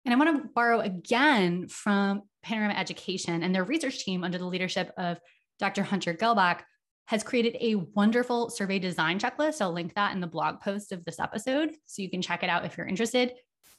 And 0.06 0.13
I 0.13 0.18
want 0.18 0.44
to 0.44 0.50
borrow 0.56 0.79
again 0.79 1.68
from 1.68 2.22
Panorama 2.41 2.75
Education 2.75 3.44
and 3.44 3.53
their 3.53 3.65
research 3.65 4.06
team 4.06 4.24
under 4.24 4.38
the 4.38 4.46
leadership 4.46 4.94
of 4.98 5.20
Dr. 5.59 5.83
Hunter 5.83 6.13
Gehlbach 6.13 6.61
has 7.05 7.23
created 7.23 7.57
a 7.59 7.75
wonderful 7.95 8.49
survey 8.49 8.79
design 8.79 9.19
checklist. 9.19 9.61
I'll 9.61 9.71
link 9.71 9.93
that 9.95 10.13
in 10.13 10.21
the 10.21 10.27
blog 10.27 10.61
post 10.61 10.91
of 10.91 11.03
this 11.05 11.19
episode 11.19 11.71
so 11.85 12.01
you 12.01 12.09
can 12.09 12.21
check 12.21 12.43
it 12.43 12.49
out 12.49 12.65
if 12.65 12.77
you're 12.77 12.87
interested. 12.87 13.33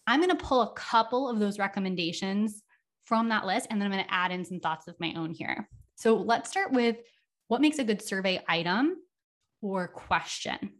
I'm 0.06 0.20
going 0.20 0.36
to 0.36 0.44
pull 0.44 0.62
a 0.62 0.72
couple 0.72 1.28
of 1.28 1.38
those 1.38 1.58
recommendations 1.58 2.62
from 3.04 3.28
that 3.28 3.46
list, 3.46 3.68
and 3.70 3.80
then 3.80 3.86
I'm 3.86 3.92
going 3.92 4.04
to 4.04 4.12
add 4.12 4.32
in 4.32 4.44
some 4.44 4.60
thoughts 4.60 4.88
of 4.88 4.98
my 4.98 5.14
own 5.16 5.32
here. 5.32 5.68
So 5.96 6.16
let's 6.16 6.50
start 6.50 6.72
with 6.72 6.96
what 7.48 7.60
makes 7.60 7.78
a 7.78 7.84
good 7.84 8.02
survey 8.02 8.42
item 8.48 8.96
or 9.60 9.88
question. 9.88 10.72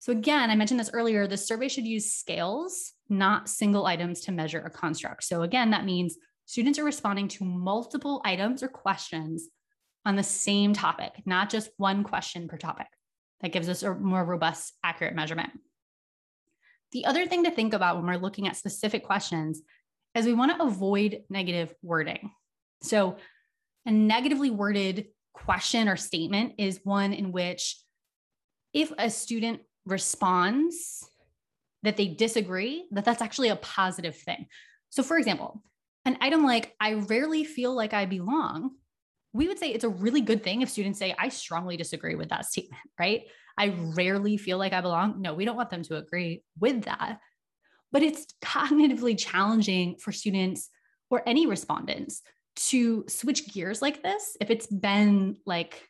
So 0.00 0.12
again, 0.12 0.50
I 0.50 0.56
mentioned 0.56 0.80
this 0.80 0.90
earlier, 0.92 1.26
the 1.26 1.36
survey 1.36 1.68
should 1.68 1.86
use 1.86 2.12
scales, 2.14 2.92
not 3.08 3.48
single 3.48 3.86
items 3.86 4.22
to 4.22 4.32
measure 4.32 4.60
a 4.60 4.70
construct. 4.70 5.24
So 5.24 5.42
again, 5.42 5.70
that 5.70 5.84
means 5.84 6.16
students 6.50 6.80
are 6.80 6.84
responding 6.84 7.28
to 7.28 7.44
multiple 7.44 8.20
items 8.24 8.60
or 8.60 8.66
questions 8.66 9.46
on 10.04 10.16
the 10.16 10.22
same 10.24 10.72
topic, 10.72 11.12
not 11.24 11.48
just 11.48 11.70
one 11.76 12.02
question 12.02 12.48
per 12.48 12.56
topic. 12.56 12.88
That 13.40 13.52
gives 13.52 13.68
us 13.68 13.84
a 13.84 13.94
more 13.94 14.24
robust, 14.24 14.72
accurate 14.82 15.14
measurement. 15.14 15.50
The 16.90 17.04
other 17.04 17.24
thing 17.24 17.44
to 17.44 17.52
think 17.52 17.72
about 17.72 17.98
when 17.98 18.06
we're 18.06 18.20
looking 18.20 18.48
at 18.48 18.56
specific 18.56 19.04
questions 19.04 19.62
is 20.16 20.26
we 20.26 20.32
want 20.32 20.58
to 20.58 20.64
avoid 20.64 21.22
negative 21.30 21.72
wording. 21.82 22.32
So, 22.82 23.18
a 23.86 23.92
negatively 23.92 24.50
worded 24.50 25.06
question 25.32 25.86
or 25.86 25.94
statement 25.94 26.54
is 26.58 26.80
one 26.82 27.12
in 27.12 27.30
which 27.30 27.80
if 28.74 28.92
a 28.98 29.08
student 29.08 29.60
responds 29.86 31.08
that 31.84 31.96
they 31.96 32.08
disagree, 32.08 32.86
that 32.90 33.04
that's 33.04 33.22
actually 33.22 33.50
a 33.50 33.56
positive 33.56 34.16
thing. 34.16 34.46
So, 34.88 35.04
for 35.04 35.16
example, 35.16 35.62
an 36.04 36.18
item 36.20 36.44
like, 36.44 36.74
I 36.80 36.94
rarely 36.94 37.44
feel 37.44 37.74
like 37.74 37.92
I 37.92 38.06
belong, 38.06 38.72
we 39.32 39.46
would 39.46 39.58
say 39.58 39.70
it's 39.70 39.84
a 39.84 39.88
really 39.88 40.20
good 40.20 40.42
thing 40.42 40.62
if 40.62 40.70
students 40.70 40.98
say, 40.98 41.14
I 41.18 41.28
strongly 41.28 41.76
disagree 41.76 42.14
with 42.14 42.30
that 42.30 42.46
statement, 42.46 42.82
right? 42.98 43.22
I 43.56 43.74
rarely 43.96 44.36
feel 44.36 44.58
like 44.58 44.72
I 44.72 44.80
belong. 44.80 45.20
No, 45.20 45.34
we 45.34 45.44
don't 45.44 45.56
want 45.56 45.70
them 45.70 45.82
to 45.84 45.96
agree 45.96 46.42
with 46.58 46.84
that. 46.84 47.18
But 47.92 48.02
it's 48.02 48.26
cognitively 48.42 49.18
challenging 49.18 49.96
for 49.96 50.12
students 50.12 50.68
or 51.10 51.22
any 51.26 51.46
respondents 51.46 52.22
to 52.56 53.04
switch 53.08 53.52
gears 53.52 53.80
like 53.80 54.02
this 54.02 54.36
if 54.40 54.50
it's 54.50 54.66
been 54.66 55.36
like 55.46 55.86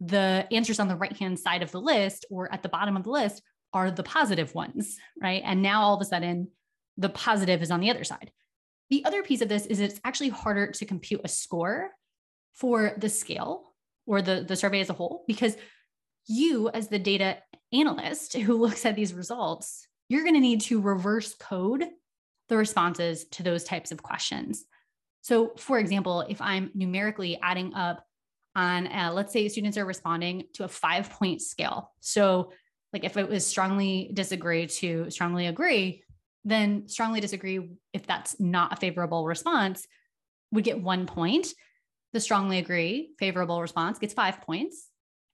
the 0.00 0.46
answers 0.50 0.80
on 0.80 0.88
the 0.88 0.96
right 0.96 1.16
hand 1.16 1.38
side 1.38 1.62
of 1.62 1.70
the 1.70 1.80
list 1.80 2.26
or 2.30 2.52
at 2.52 2.62
the 2.62 2.68
bottom 2.68 2.96
of 2.96 3.04
the 3.04 3.10
list 3.10 3.42
are 3.72 3.90
the 3.90 4.02
positive 4.02 4.54
ones, 4.54 4.96
right? 5.20 5.42
And 5.44 5.62
now 5.62 5.82
all 5.82 5.94
of 5.94 6.00
a 6.00 6.04
sudden, 6.04 6.48
the 6.96 7.08
positive 7.08 7.62
is 7.62 7.70
on 7.70 7.80
the 7.80 7.90
other 7.90 8.04
side. 8.04 8.30
The 8.94 9.04
other 9.04 9.24
piece 9.24 9.40
of 9.40 9.48
this 9.48 9.66
is 9.66 9.80
it's 9.80 10.00
actually 10.04 10.28
harder 10.28 10.68
to 10.68 10.84
compute 10.84 11.22
a 11.24 11.28
score 11.28 11.90
for 12.52 12.92
the 12.96 13.08
scale 13.08 13.72
or 14.06 14.22
the, 14.22 14.44
the 14.46 14.54
survey 14.54 14.78
as 14.78 14.88
a 14.88 14.92
whole 14.92 15.24
because 15.26 15.56
you, 16.28 16.68
as 16.68 16.86
the 16.86 17.00
data 17.00 17.38
analyst 17.72 18.36
who 18.36 18.56
looks 18.56 18.86
at 18.86 18.94
these 18.94 19.12
results, 19.12 19.88
you're 20.08 20.22
going 20.22 20.34
to 20.34 20.40
need 20.40 20.60
to 20.60 20.80
reverse 20.80 21.34
code 21.34 21.82
the 22.48 22.56
responses 22.56 23.24
to 23.32 23.42
those 23.42 23.64
types 23.64 23.90
of 23.90 24.00
questions. 24.00 24.64
So, 25.22 25.54
for 25.56 25.80
example, 25.80 26.20
if 26.28 26.40
I'm 26.40 26.70
numerically 26.72 27.36
adding 27.42 27.74
up 27.74 28.06
on, 28.54 28.86
uh, 28.86 29.10
let's 29.12 29.32
say 29.32 29.48
students 29.48 29.76
are 29.76 29.84
responding 29.84 30.44
to 30.52 30.62
a 30.62 30.68
five 30.68 31.10
point 31.10 31.42
scale. 31.42 31.90
So, 31.98 32.52
like 32.92 33.02
if 33.02 33.16
it 33.16 33.28
was 33.28 33.44
strongly 33.44 34.12
disagree 34.14 34.68
to 34.68 35.10
strongly 35.10 35.48
agree, 35.48 36.04
then 36.44 36.88
strongly 36.88 37.20
disagree, 37.20 37.70
if 37.92 38.06
that's 38.06 38.38
not 38.38 38.72
a 38.72 38.76
favorable 38.76 39.24
response, 39.26 39.86
would 40.52 40.64
get 40.64 40.82
one 40.82 41.06
point. 41.06 41.48
The 42.12 42.20
strongly 42.20 42.58
agree 42.58 43.10
favorable 43.18 43.60
response 43.60 43.98
gets 43.98 44.14
five 44.14 44.40
points. 44.42 44.88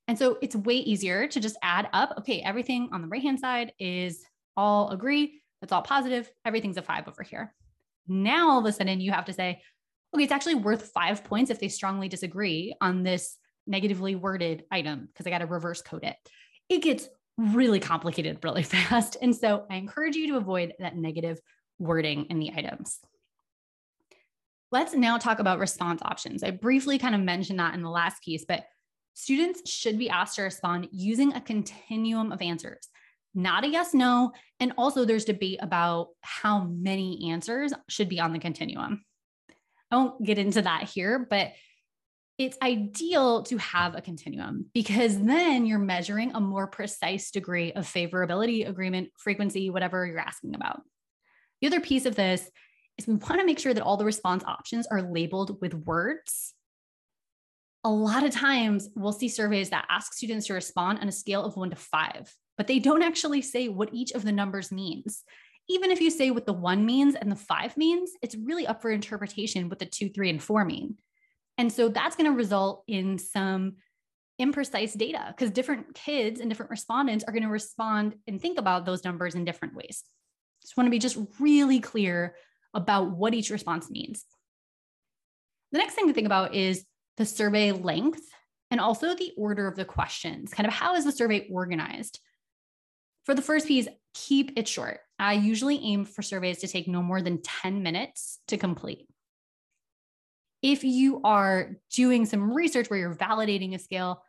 And 0.08 0.18
so 0.18 0.38
it's 0.40 0.56
way 0.56 0.76
easier 0.76 1.28
to 1.28 1.40
just 1.40 1.56
add 1.62 1.88
up. 1.92 2.14
Okay, 2.18 2.40
everything 2.40 2.88
on 2.92 3.02
the 3.02 3.08
right 3.08 3.22
hand 3.22 3.38
side 3.38 3.72
is 3.78 4.24
all 4.56 4.90
agree. 4.90 5.40
That's 5.60 5.72
all 5.72 5.82
positive. 5.82 6.30
Everything's 6.44 6.78
a 6.78 6.82
five 6.82 7.06
over 7.06 7.22
here. 7.22 7.54
Now, 8.08 8.50
all 8.50 8.58
of 8.58 8.64
a 8.64 8.72
sudden, 8.72 9.00
you 9.00 9.12
have 9.12 9.26
to 9.26 9.32
say, 9.32 9.62
okay, 10.14 10.24
it's 10.24 10.32
actually 10.32 10.56
worth 10.56 10.90
five 10.92 11.22
points 11.22 11.50
if 11.50 11.60
they 11.60 11.68
strongly 11.68 12.08
disagree 12.08 12.74
on 12.80 13.02
this 13.02 13.36
negatively 13.66 14.16
worded 14.16 14.64
item 14.70 15.08
because 15.12 15.26
I 15.26 15.30
got 15.30 15.38
to 15.38 15.46
reverse 15.46 15.82
code 15.82 16.04
it. 16.04 16.16
It 16.68 16.82
gets 16.82 17.08
really 17.36 17.80
complicated 17.80 18.38
really 18.42 18.62
fast. 18.64 19.16
And 19.20 19.34
so 19.34 19.66
I 19.70 19.76
encourage 19.76 20.16
you 20.16 20.28
to 20.28 20.36
avoid 20.36 20.74
that 20.78 20.96
negative 20.96 21.40
wording 21.78 22.26
in 22.26 22.38
the 22.38 22.52
items. 22.54 22.98
Let's 24.72 24.94
now 24.94 25.18
talk 25.18 25.40
about 25.40 25.58
response 25.58 26.00
options. 26.04 26.44
I 26.44 26.50
briefly 26.50 26.98
kind 26.98 27.14
of 27.14 27.20
mentioned 27.20 27.58
that 27.58 27.74
in 27.74 27.82
the 27.82 27.90
last 27.90 28.22
piece, 28.22 28.44
but 28.46 28.64
students 29.14 29.68
should 29.68 29.98
be 29.98 30.08
asked 30.08 30.36
to 30.36 30.42
respond 30.42 30.88
using 30.92 31.32
a 31.32 31.40
continuum 31.40 32.30
of 32.30 32.40
answers, 32.40 32.88
not 33.34 33.64
a 33.64 33.68
yes, 33.68 33.94
no. 33.94 34.32
And 34.60 34.72
also, 34.76 35.04
there's 35.04 35.24
debate 35.24 35.58
about 35.60 36.08
how 36.20 36.64
many 36.64 37.30
answers 37.30 37.72
should 37.88 38.08
be 38.08 38.20
on 38.20 38.32
the 38.32 38.38
continuum. 38.38 39.04
I 39.90 39.96
won't 39.96 40.24
get 40.24 40.38
into 40.38 40.62
that 40.62 40.84
here, 40.84 41.26
but 41.28 41.52
it's 42.40 42.56
ideal 42.62 43.42
to 43.42 43.58
have 43.58 43.94
a 43.94 44.00
continuum 44.00 44.64
because 44.72 45.18
then 45.18 45.66
you're 45.66 45.78
measuring 45.78 46.32
a 46.32 46.40
more 46.40 46.66
precise 46.66 47.30
degree 47.30 47.70
of 47.74 47.84
favorability, 47.84 48.66
agreement, 48.66 49.10
frequency, 49.18 49.68
whatever 49.68 50.06
you're 50.06 50.18
asking 50.18 50.54
about. 50.54 50.80
The 51.60 51.66
other 51.66 51.80
piece 51.80 52.06
of 52.06 52.16
this 52.16 52.50
is 52.96 53.06
we 53.06 53.16
want 53.16 53.40
to 53.40 53.44
make 53.44 53.58
sure 53.58 53.74
that 53.74 53.82
all 53.82 53.98
the 53.98 54.06
response 54.06 54.42
options 54.44 54.86
are 54.86 55.02
labeled 55.02 55.60
with 55.60 55.74
words. 55.74 56.54
A 57.84 57.90
lot 57.90 58.24
of 58.24 58.32
times 58.32 58.88
we'll 58.96 59.12
see 59.12 59.28
surveys 59.28 59.68
that 59.68 59.86
ask 59.90 60.14
students 60.14 60.46
to 60.46 60.54
respond 60.54 61.00
on 61.00 61.08
a 61.08 61.12
scale 61.12 61.44
of 61.44 61.58
one 61.58 61.68
to 61.68 61.76
five, 61.76 62.34
but 62.56 62.66
they 62.66 62.78
don't 62.78 63.02
actually 63.02 63.42
say 63.42 63.68
what 63.68 63.92
each 63.92 64.12
of 64.12 64.24
the 64.24 64.32
numbers 64.32 64.72
means. 64.72 65.24
Even 65.68 65.90
if 65.90 66.00
you 66.00 66.10
say 66.10 66.30
what 66.30 66.46
the 66.46 66.54
one 66.54 66.86
means 66.86 67.14
and 67.16 67.30
the 67.30 67.36
five 67.36 67.76
means, 67.76 68.12
it's 68.22 68.34
really 68.34 68.66
up 68.66 68.80
for 68.80 68.90
interpretation 68.90 69.68
what 69.68 69.78
the 69.78 69.84
two, 69.84 70.08
three, 70.08 70.30
and 70.30 70.42
four 70.42 70.64
mean. 70.64 70.96
And 71.60 71.70
so 71.70 71.90
that's 71.90 72.16
going 72.16 72.30
to 72.30 72.34
result 72.34 72.84
in 72.88 73.18
some 73.18 73.74
imprecise 74.40 74.96
data 74.96 75.26
because 75.28 75.50
different 75.50 75.94
kids 75.94 76.40
and 76.40 76.48
different 76.48 76.70
respondents 76.70 77.22
are 77.22 77.34
going 77.34 77.42
to 77.42 77.50
respond 77.50 78.14
and 78.26 78.40
think 78.40 78.58
about 78.58 78.86
those 78.86 79.04
numbers 79.04 79.34
in 79.34 79.44
different 79.44 79.74
ways. 79.74 80.02
Just 80.62 80.78
want 80.78 80.86
to 80.86 80.90
be 80.90 80.98
just 80.98 81.18
really 81.38 81.78
clear 81.78 82.34
about 82.72 83.10
what 83.10 83.34
each 83.34 83.50
response 83.50 83.90
means. 83.90 84.24
The 85.72 85.76
next 85.76 85.92
thing 85.92 86.08
to 86.08 86.14
think 86.14 86.24
about 86.24 86.54
is 86.54 86.86
the 87.18 87.26
survey 87.26 87.72
length 87.72 88.22
and 88.70 88.80
also 88.80 89.14
the 89.14 89.32
order 89.36 89.68
of 89.68 89.76
the 89.76 89.84
questions. 89.84 90.54
Kind 90.54 90.66
of 90.66 90.72
how 90.72 90.94
is 90.94 91.04
the 91.04 91.12
survey 91.12 91.46
organized? 91.52 92.20
For 93.26 93.34
the 93.34 93.42
first 93.42 93.68
piece, 93.68 93.86
keep 94.14 94.52
it 94.56 94.66
short. 94.66 95.00
I 95.18 95.34
usually 95.34 95.78
aim 95.84 96.06
for 96.06 96.22
surveys 96.22 96.60
to 96.60 96.68
take 96.68 96.88
no 96.88 97.02
more 97.02 97.20
than 97.20 97.42
10 97.42 97.82
minutes 97.82 98.38
to 98.48 98.56
complete. 98.56 99.09
If 100.62 100.84
you 100.84 101.20
are 101.24 101.76
doing 101.92 102.26
some 102.26 102.52
research 102.52 102.90
where 102.90 102.98
you're 102.98 103.14
validating 103.14 103.74
a 103.74 103.78
scale, 103.78 104.22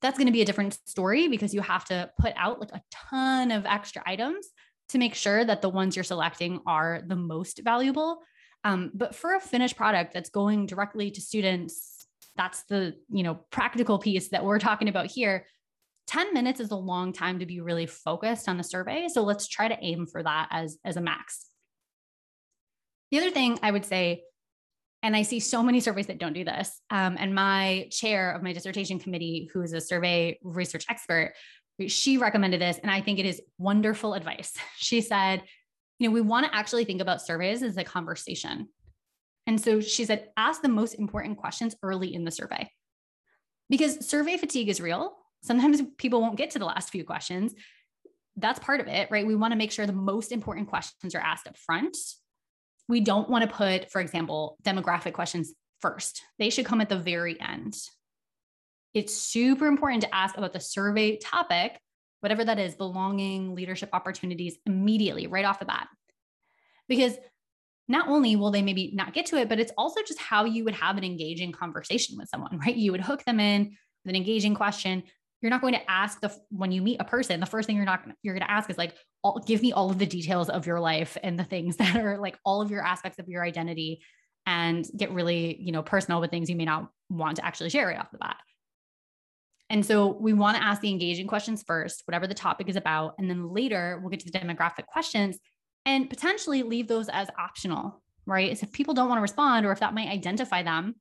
that's 0.00 0.18
going 0.18 0.26
to 0.26 0.32
be 0.32 0.42
a 0.42 0.44
different 0.44 0.78
story 0.86 1.28
because 1.28 1.54
you 1.54 1.60
have 1.60 1.84
to 1.86 2.10
put 2.20 2.32
out 2.36 2.60
like 2.60 2.72
a 2.72 2.82
ton 2.90 3.50
of 3.50 3.66
extra 3.66 4.02
items 4.06 4.46
to 4.90 4.98
make 4.98 5.14
sure 5.14 5.44
that 5.44 5.62
the 5.62 5.68
ones 5.68 5.96
you're 5.96 6.04
selecting 6.04 6.60
are 6.66 7.02
the 7.06 7.16
most 7.16 7.60
valuable. 7.64 8.20
Um, 8.64 8.90
but 8.94 9.14
for 9.14 9.34
a 9.34 9.40
finished 9.40 9.76
product 9.76 10.14
that's 10.14 10.30
going 10.30 10.66
directly 10.66 11.10
to 11.10 11.20
students, 11.20 12.06
that's 12.36 12.62
the 12.64 12.94
you 13.10 13.22
know 13.22 13.40
practical 13.50 13.98
piece 13.98 14.28
that 14.28 14.44
we're 14.44 14.58
talking 14.58 14.88
about 14.88 15.06
here. 15.06 15.46
10 16.06 16.32
minutes 16.32 16.58
is 16.58 16.70
a 16.70 16.76
long 16.76 17.12
time 17.12 17.38
to 17.38 17.46
be 17.46 17.60
really 17.60 17.86
focused 17.86 18.48
on 18.48 18.56
the 18.56 18.64
survey. 18.64 19.08
So 19.08 19.22
let's 19.22 19.46
try 19.46 19.68
to 19.68 19.76
aim 19.82 20.06
for 20.06 20.22
that 20.22 20.48
as, 20.50 20.78
as 20.82 20.96
a 20.96 21.02
max. 21.02 21.46
The 23.10 23.18
other 23.18 23.30
thing 23.30 23.58
I 23.62 23.70
would 23.70 23.84
say, 23.84 24.22
and 25.02 25.14
I 25.14 25.22
see 25.22 25.40
so 25.40 25.62
many 25.62 25.80
surveys 25.80 26.08
that 26.08 26.18
don't 26.18 26.32
do 26.32 26.44
this, 26.44 26.80
um, 26.90 27.16
and 27.18 27.34
my 27.34 27.88
chair 27.90 28.32
of 28.32 28.42
my 28.42 28.52
dissertation 28.52 28.98
committee, 28.98 29.48
who 29.52 29.62
is 29.62 29.72
a 29.72 29.80
survey 29.80 30.38
research 30.42 30.84
expert, 30.88 31.34
she 31.86 32.18
recommended 32.18 32.60
this, 32.60 32.78
and 32.78 32.90
I 32.90 33.00
think 33.00 33.18
it 33.18 33.26
is 33.26 33.40
wonderful 33.58 34.14
advice. 34.14 34.54
She 34.78 35.00
said, 35.00 35.42
you 35.98 36.08
know, 36.08 36.14
we 36.14 36.20
want 36.20 36.46
to 36.46 36.54
actually 36.54 36.84
think 36.84 37.00
about 37.00 37.20
surveys 37.20 37.62
as 37.62 37.76
a 37.76 37.84
conversation. 37.84 38.68
And 39.46 39.60
so 39.60 39.80
she 39.80 40.04
said, 40.04 40.28
ask 40.36 40.62
the 40.62 40.68
most 40.68 40.94
important 40.94 41.38
questions 41.38 41.74
early 41.82 42.14
in 42.14 42.24
the 42.24 42.30
survey. 42.30 42.70
Because 43.68 44.08
survey 44.08 44.36
fatigue 44.36 44.68
is 44.68 44.80
real. 44.80 45.16
Sometimes 45.42 45.82
people 45.98 46.20
won't 46.20 46.36
get 46.36 46.50
to 46.50 46.58
the 46.58 46.64
last 46.64 46.90
few 46.90 47.04
questions. 47.04 47.54
That's 48.36 48.60
part 48.60 48.80
of 48.80 48.86
it, 48.86 49.10
right? 49.10 49.26
We 49.26 49.34
want 49.34 49.52
to 49.52 49.58
make 49.58 49.72
sure 49.72 49.86
the 49.86 49.92
most 49.92 50.32
important 50.32 50.68
questions 50.68 51.14
are 51.14 51.20
asked 51.20 51.48
up 51.48 51.56
front. 51.56 51.96
We 52.88 53.00
don't 53.00 53.28
want 53.28 53.48
to 53.48 53.54
put, 53.54 53.90
for 53.90 54.00
example, 54.00 54.56
demographic 54.62 55.12
questions 55.12 55.52
first. 55.80 56.22
They 56.38 56.50
should 56.50 56.66
come 56.66 56.80
at 56.80 56.88
the 56.88 56.98
very 56.98 57.40
end. 57.40 57.76
It's 58.94 59.14
super 59.14 59.66
important 59.66 60.02
to 60.02 60.14
ask 60.14 60.36
about 60.36 60.52
the 60.52 60.60
survey 60.60 61.18
topic 61.18 61.78
whatever 62.20 62.44
that 62.44 62.58
is, 62.58 62.74
belonging, 62.74 63.54
leadership 63.54 63.90
opportunities 63.92 64.56
immediately, 64.66 65.26
right 65.26 65.44
off 65.44 65.60
the 65.60 65.64
bat. 65.64 65.88
Because 66.88 67.16
not 67.86 68.08
only 68.08 68.36
will 68.36 68.50
they 68.50 68.62
maybe 68.62 68.90
not 68.94 69.14
get 69.14 69.26
to 69.26 69.36
it, 69.36 69.48
but 69.48 69.60
it's 69.60 69.72
also 69.78 70.00
just 70.06 70.18
how 70.18 70.44
you 70.44 70.64
would 70.64 70.74
have 70.74 70.96
an 70.98 71.04
engaging 71.04 71.52
conversation 71.52 72.16
with 72.18 72.28
someone, 72.28 72.58
right? 72.58 72.76
You 72.76 72.92
would 72.92 73.00
hook 73.00 73.24
them 73.24 73.40
in 73.40 73.76
with 74.04 74.10
an 74.10 74.16
engaging 74.16 74.54
question. 74.54 75.04
You're 75.40 75.50
not 75.50 75.60
going 75.60 75.74
to 75.74 75.90
ask 75.90 76.20
the 76.20 76.34
when 76.50 76.72
you 76.72 76.82
meet 76.82 77.00
a 77.00 77.04
person, 77.04 77.40
the 77.40 77.46
first 77.46 77.66
thing 77.66 77.76
you're 77.76 77.84
not 77.84 78.02
you're 78.22 78.34
going 78.34 78.46
to 78.46 78.50
ask 78.50 78.68
is 78.68 78.78
like, 78.78 78.94
all, 79.22 79.42
give 79.46 79.62
me 79.62 79.72
all 79.72 79.90
of 79.90 79.98
the 79.98 80.06
details 80.06 80.48
of 80.48 80.66
your 80.66 80.80
life 80.80 81.16
and 81.22 81.38
the 81.38 81.44
things 81.44 81.76
that 81.78 81.96
are 81.96 82.18
like 82.18 82.38
all 82.44 82.60
of 82.60 82.70
your 82.70 82.84
aspects 82.84 83.18
of 83.18 83.28
your 83.28 83.44
identity, 83.44 84.00
and 84.46 84.88
get 84.96 85.12
really 85.12 85.58
you 85.60 85.72
know 85.72 85.82
personal 85.82 86.20
with 86.20 86.30
things 86.30 86.48
you 86.48 86.56
may 86.56 86.64
not 86.64 86.90
want 87.10 87.36
to 87.36 87.44
actually 87.44 87.70
share 87.70 87.86
right 87.86 87.98
off 87.98 88.10
the 88.10 88.18
bat. 88.18 88.36
And 89.70 89.84
so 89.84 90.08
we 90.08 90.32
want 90.32 90.56
to 90.56 90.62
ask 90.62 90.80
the 90.80 90.90
engaging 90.90 91.26
questions 91.26 91.62
first, 91.62 92.02
whatever 92.06 92.26
the 92.26 92.34
topic 92.34 92.68
is 92.68 92.76
about. 92.76 93.14
And 93.18 93.28
then 93.28 93.52
later 93.52 93.98
we'll 94.00 94.10
get 94.10 94.20
to 94.20 94.30
the 94.30 94.38
demographic 94.38 94.86
questions 94.86 95.38
and 95.84 96.08
potentially 96.08 96.62
leave 96.62 96.88
those 96.88 97.08
as 97.08 97.28
optional, 97.38 98.02
right? 98.26 98.56
So 98.56 98.64
if 98.64 98.72
people 98.72 98.94
don't 98.94 99.08
want 99.08 99.18
to 99.18 99.22
respond 99.22 99.66
or 99.66 99.72
if 99.72 99.80
that 99.80 99.94
might 99.94 100.08
identify 100.08 100.62
them, 100.62 100.94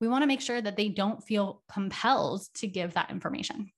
we 0.00 0.08
want 0.08 0.22
to 0.22 0.26
make 0.26 0.40
sure 0.40 0.60
that 0.60 0.76
they 0.76 0.88
don't 0.88 1.22
feel 1.22 1.62
compelled 1.72 2.42
to 2.56 2.66
give 2.66 2.94
that 2.94 3.10
information. 3.10 3.70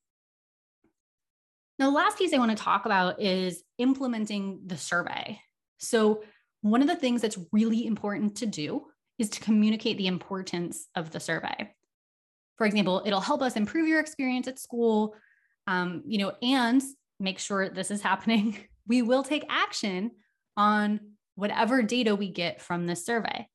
Now, 1.78 1.90
the 1.90 1.97
last 1.97 2.19
piece 2.19 2.33
I 2.33 2.38
want 2.38 2.57
to 2.57 2.62
talk 2.62 2.87
about 2.87 3.21
is 3.21 3.62
implementing 3.78 4.61
the 4.66 4.76
survey. 4.76 5.40
So, 5.78 6.23
one 6.61 6.81
of 6.81 6.88
the 6.88 6.97
things 6.97 7.21
that's 7.21 7.38
really 7.52 7.87
important 7.87 8.37
to 8.37 8.47
do 8.47 8.87
is 9.19 9.28
to 9.31 9.40
communicate 9.40 9.99
the 9.99 10.07
importance 10.07 10.88
of 10.95 11.11
the 11.11 11.21
survey 11.21 11.75
for 12.57 12.66
example, 12.66 13.02
it'll 13.04 13.21
help 13.21 13.43
us 13.43 13.57
improve 13.57 13.88
your 13.88 14.00
experience 14.00 14.49
at 14.49 14.59
school, 14.59 15.14
um, 15.66 16.02
you 16.07 16.19
know, 16.19 16.33
and 16.43 16.83
make 17.19 17.38
sure 17.38 17.69
this 17.69 17.90
is 17.90 18.02
happening. 18.11 18.57
We 18.87 19.02
will 19.02 19.23
take 19.23 19.47
action 19.49 20.12
on 20.57 21.00
whatever 21.37 21.83
data 21.83 22.14
we 22.14 22.31
get 22.31 22.61
from 22.61 22.87
this 22.87 23.04
survey. 23.04 23.49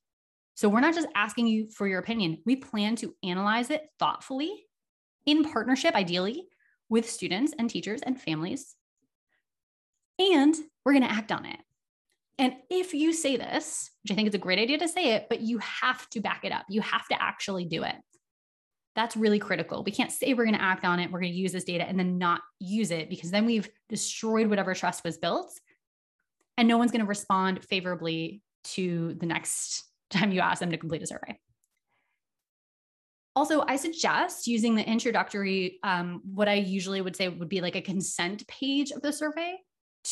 So 0.56 0.68
we're 0.68 0.82
not 0.82 0.96
just 0.96 1.08
asking 1.16 1.48
you 1.48 1.70
for 1.70 1.88
your 1.88 2.00
opinion. 2.00 2.40
We 2.46 2.58
plan 2.58 2.98
to 2.98 3.16
analyze 3.24 3.70
it 3.70 3.84
thoughtfully 3.98 4.52
in 5.26 5.46
partnership, 5.46 5.96
ideally, 5.96 6.48
with 6.90 7.10
students 7.10 7.54
and 7.58 7.70
teachers 7.70 8.02
and 8.02 8.20
families. 8.20 8.76
And 10.18 10.56
we're 10.84 10.94
going 10.94 11.04
to 11.04 11.12
act 11.12 11.32
on 11.32 11.46
it. 11.46 11.60
And 12.38 12.54
if 12.70 12.94
you 12.94 13.14
say 13.14 13.36
this, 13.36 13.90
which 14.04 14.12
I 14.12 14.16
think 14.16 14.28
is 14.30 14.34
a 14.34 14.40
great 14.40 14.60
idea 14.60 14.78
to 14.80 14.88
say 14.88 15.14
it, 15.14 15.28
but 15.30 15.42
you 15.42 15.58
have 15.60 16.10
to 16.12 16.22
back 16.22 16.46
it 16.46 16.52
up, 16.52 16.66
you 16.70 16.82
have 16.82 17.08
to 17.10 17.22
actually 17.22 17.66
do 17.66 17.84
it. 17.84 17.96
That's 18.96 19.18
really 19.18 19.40
critical. 19.40 19.84
We 19.84 19.92
can't 19.92 20.12
say 20.12 20.34
we're 20.34 20.46
going 20.46 20.58
to 20.58 20.62
act 20.62 20.86
on 20.86 21.00
it, 21.00 21.12
we're 21.12 21.20
going 21.20 21.34
to 21.34 21.38
use 21.38 21.52
this 21.52 21.66
data 21.66 21.88
and 21.88 22.00
then 22.00 22.18
not 22.18 22.42
use 22.60 22.92
it 22.92 23.10
because 23.10 23.30
then 23.32 23.46
we've 23.46 23.70
destroyed 23.90 24.48
whatever 24.48 24.74
trust 24.74 25.04
was 25.04 25.18
built. 25.18 25.52
And 26.58 26.68
no 26.68 26.78
one's 26.78 26.92
going 26.92 27.02
to 27.02 27.08
respond 27.08 27.64
favorably 27.64 28.42
to 28.64 29.16
the 29.20 29.26
next 29.26 29.84
time 30.10 30.32
you 30.32 30.40
ask 30.40 30.60
them 30.60 30.72
to 30.72 30.78
complete 30.78 31.04
a 31.04 31.08
survey. 31.08 31.38
Also, 33.40 33.64
I 33.66 33.78
suggest 33.78 34.48
using 34.48 34.76
the 34.76 34.86
introductory, 34.86 35.80
um, 35.84 36.22
what 36.26 36.50
I 36.50 36.56
usually 36.56 37.00
would 37.00 37.16
say 37.16 37.30
would 37.30 37.48
be 37.48 37.62
like 37.62 37.78
a 37.78 37.82
consent 37.82 38.46
page 38.50 38.92
of 38.92 39.02
the 39.02 39.14
survey 39.14 39.56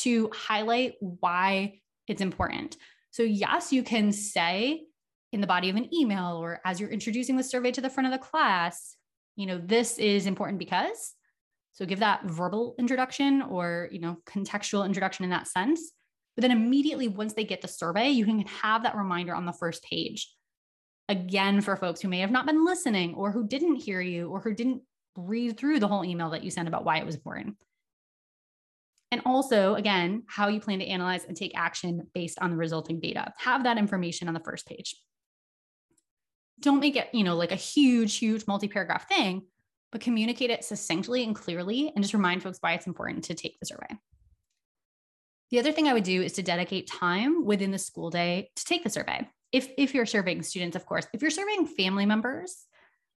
to 0.03 0.31
highlight 0.33 0.93
why 1.01 1.81
it's 2.07 2.21
important. 2.21 2.77
So, 3.11 3.23
yes, 3.23 3.73
you 3.73 3.83
can 3.83 4.13
say 4.13 4.85
in 5.33 5.41
the 5.41 5.47
body 5.47 5.69
of 5.69 5.75
an 5.75 5.93
email 5.93 6.37
or 6.41 6.61
as 6.63 6.79
you're 6.79 6.89
introducing 6.89 7.35
the 7.35 7.43
survey 7.43 7.69
to 7.71 7.81
the 7.81 7.89
front 7.89 8.07
of 8.07 8.13
the 8.13 8.25
class, 8.25 8.95
you 9.35 9.45
know, 9.45 9.57
this 9.57 9.97
is 9.97 10.25
important 10.25 10.57
because. 10.57 11.13
So 11.73 11.85
give 11.85 11.99
that 11.99 12.23
verbal 12.23 12.75
introduction 12.79 13.41
or, 13.41 13.89
you 13.91 13.99
know, 13.99 14.19
contextual 14.25 14.85
introduction 14.85 15.25
in 15.25 15.31
that 15.31 15.49
sense. 15.49 15.91
But 16.37 16.43
then 16.43 16.51
immediately 16.51 17.09
once 17.09 17.33
they 17.33 17.43
get 17.43 17.61
the 17.61 17.67
survey, 17.67 18.09
you 18.09 18.23
can 18.23 18.39
have 18.47 18.83
that 18.83 18.95
reminder 18.95 19.35
on 19.35 19.45
the 19.45 19.51
first 19.51 19.83
page. 19.83 20.33
Again, 21.09 21.61
for 21.61 21.77
folks 21.77 22.01
who 22.01 22.09
may 22.09 22.19
have 22.19 22.31
not 22.31 22.45
been 22.45 22.65
listening 22.65 23.15
or 23.15 23.31
who 23.31 23.47
didn't 23.47 23.75
hear 23.75 24.01
you 24.01 24.29
or 24.29 24.41
who 24.41 24.53
didn't 24.53 24.81
read 25.15 25.57
through 25.57 25.79
the 25.79 25.87
whole 25.87 26.03
email 26.03 26.31
that 26.31 26.43
you 26.43 26.51
sent 26.51 26.67
about 26.67 26.85
why 26.85 26.97
it 26.97 27.05
was 27.05 27.15
important. 27.15 27.55
And 29.11 29.21
also, 29.25 29.75
again, 29.75 30.23
how 30.27 30.49
you 30.49 30.59
plan 30.59 30.79
to 30.79 30.85
analyze 30.85 31.23
and 31.23 31.35
take 31.35 31.53
action 31.55 32.07
based 32.13 32.39
on 32.41 32.51
the 32.51 32.57
resulting 32.57 32.99
data. 32.99 33.31
Have 33.37 33.63
that 33.63 33.77
information 33.77 34.27
on 34.27 34.33
the 34.33 34.41
first 34.41 34.67
page 34.67 34.95
don't 36.59 36.79
make 36.79 36.95
it, 36.95 37.09
you 37.13 37.23
know, 37.23 37.35
like 37.35 37.51
a 37.51 37.55
huge, 37.55 38.17
huge 38.17 38.45
multi 38.47 38.67
paragraph 38.67 39.07
thing, 39.07 39.43
but 39.91 40.01
communicate 40.01 40.49
it 40.49 40.63
succinctly 40.63 41.23
and 41.23 41.35
clearly 41.35 41.91
and 41.95 42.03
just 42.03 42.13
remind 42.13 42.43
folks 42.43 42.57
why 42.61 42.73
it's 42.73 42.87
important 42.87 43.25
to 43.25 43.35
take 43.35 43.59
the 43.59 43.65
survey. 43.65 43.87
The 45.51 45.59
other 45.59 45.71
thing 45.71 45.87
I 45.87 45.93
would 45.93 46.03
do 46.03 46.21
is 46.21 46.33
to 46.33 46.43
dedicate 46.43 46.87
time 46.87 47.45
within 47.45 47.71
the 47.71 47.79
school 47.79 48.09
day 48.09 48.49
to 48.55 48.65
take 48.65 48.83
the 48.83 48.89
survey. 48.89 49.27
If, 49.51 49.69
if 49.77 49.93
you're 49.93 50.05
surveying 50.05 50.43
students, 50.43 50.75
of 50.75 50.85
course, 50.85 51.07
if 51.13 51.21
you're 51.21 51.31
surveying 51.31 51.65
family 51.65 52.05
members, 52.05 52.65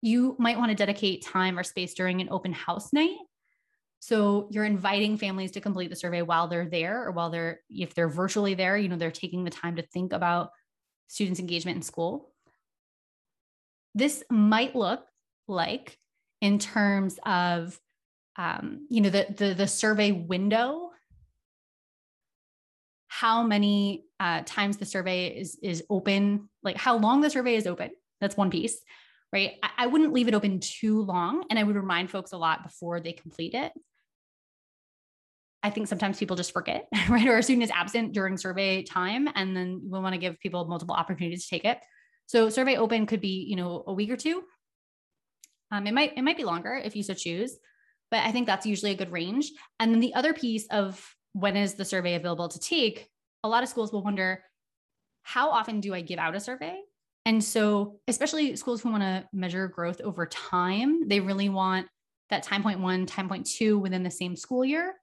you 0.02 0.36
might 0.40 0.58
want 0.58 0.70
to 0.70 0.76
dedicate 0.76 1.26
time 1.26 1.58
or 1.58 1.64
space 1.64 1.94
during 1.94 2.22
an 2.22 2.30
open 2.32 2.54
house 2.54 2.94
night. 2.94 3.18
So 4.00 4.48
you're 4.52 4.66
inviting 4.66 5.18
families 5.18 5.52
to 5.52 5.62
complete 5.62 5.90
the 5.90 5.96
survey 5.96 6.22
while 6.22 6.48
they're 6.48 6.70
there 6.70 7.04
or 7.06 7.12
while 7.12 7.30
they're, 7.30 7.60
if 7.70 7.94
they're 7.94 8.08
virtually 8.08 8.54
there, 8.54 8.78
you 8.78 8.88
know, 8.88 8.96
they're 8.96 9.12
taking 9.12 9.44
the 9.44 9.50
time 9.50 9.76
to 9.76 9.82
think 9.82 10.14
about 10.14 10.52
students' 11.08 11.40
engagement 11.40 11.76
in 11.76 11.82
school 11.82 12.32
this 13.96 14.24
might 14.30 14.76
look 14.76 15.06
like 15.48 15.98
in 16.42 16.60
terms 16.60 17.20
of 17.26 17.80
um, 18.38 18.88
you 18.90 19.02
know 19.02 19.10
the, 19.10 19.28
the 19.36 19.54
the 19.54 19.68
survey 19.68 20.12
window 20.12 20.89
how 23.20 23.44
many 23.44 24.06
uh, 24.20 24.42
times 24.46 24.78
the 24.78 24.86
survey 24.86 25.28
is 25.28 25.58
is 25.62 25.84
open 25.90 26.50
like 26.64 26.78
how 26.78 26.98
long 26.98 27.22
the 27.22 27.30
survey 27.30 27.56
is 27.56 27.68
open 27.68 27.90
that's 28.22 28.38
one 28.38 28.50
piece 28.50 28.80
right 29.34 29.54
I, 29.62 29.70
I 29.80 29.88
wouldn't 29.88 30.14
leave 30.14 30.28
it 30.28 30.34
open 30.34 30.60
too 30.60 31.02
long 31.02 31.44
and 31.50 31.60
i 31.60 31.64
would 31.64 31.76
remind 31.76 32.10
folks 32.10 32.32
a 32.32 32.38
lot 32.38 32.64
before 32.64 33.00
they 33.00 33.14
complete 33.14 33.54
it 33.54 33.72
I 35.62 35.70
think 35.70 35.90
sometimes 35.90 36.18
people 36.18 36.38
just 36.38 36.54
forget, 36.54 36.88
right? 37.10 37.28
Or 37.28 37.38
a 37.38 37.44
student 37.44 37.64
is 37.64 37.72
absent 37.72 38.14
during 38.14 38.38
survey 38.38 38.82
time, 38.82 39.28
and 39.36 39.54
then 39.54 39.82
we 39.84 40.00
want 40.00 40.14
to 40.14 40.18
give 40.18 40.40
people 40.40 40.66
multiple 40.66 40.96
opportunities 40.96 41.44
to 41.44 41.50
take 41.50 41.66
it. 41.66 41.80
So 42.28 42.50
survey 42.50 42.78
open 42.78 43.06
could 43.06 43.20
be, 43.20 43.46
you 43.50 43.58
know, 43.58 43.84
a 43.86 43.94
week 43.94 44.10
or 44.10 44.16
two. 44.16 44.44
Um, 45.70 45.86
it 45.86 45.94
might 45.94 46.14
it 46.18 46.22
might 46.22 46.38
be 46.38 46.46
longer 46.46 46.76
if 46.76 46.96
you 46.96 47.04
so 47.04 47.14
choose, 47.14 47.58
but 48.10 48.22
I 48.24 48.32
think 48.32 48.48
that's 48.48 48.66
usually 48.66 48.92
a 48.92 48.96
good 48.96 49.12
range. 49.12 49.52
And 49.80 49.92
then 49.92 50.00
the 50.00 50.14
other 50.14 50.34
piece 50.34 50.66
of 50.68 51.06
when 51.34 51.56
is 51.56 51.76
the 51.76 51.86
survey 51.86 52.16
available 52.16 52.50
to 52.50 52.60
take? 52.60 53.09
A 53.44 53.50
lot 53.50 53.64
of 53.64 53.70
schools 53.70 53.92
will 53.92 54.04
wonder, 54.04 54.44
how 55.24 55.50
often 55.50 55.80
do 55.80 55.94
I 55.94 56.02
give 56.02 56.20
out 56.20 56.36
a 56.36 56.40
survey? 56.40 56.80
And 57.26 57.44
so, 57.44 58.00
especially 58.08 58.56
schools 58.56 58.82
who 58.82 58.90
want 58.90 59.04
to 59.04 59.28
measure 59.34 59.68
growth 59.68 60.02
over 60.02 60.26
time, 60.26 61.08
they 61.08 61.20
really 61.20 61.50
want 61.50 61.88
that 62.30 62.44
time 62.44 62.64
point 62.64 62.80
one, 62.80 63.06
time 63.06 63.28
point 63.28 63.46
two 63.46 63.78
within 63.78 64.04
the 64.04 64.12
same 64.12 64.36
school 64.36 64.64
year. 64.66 64.96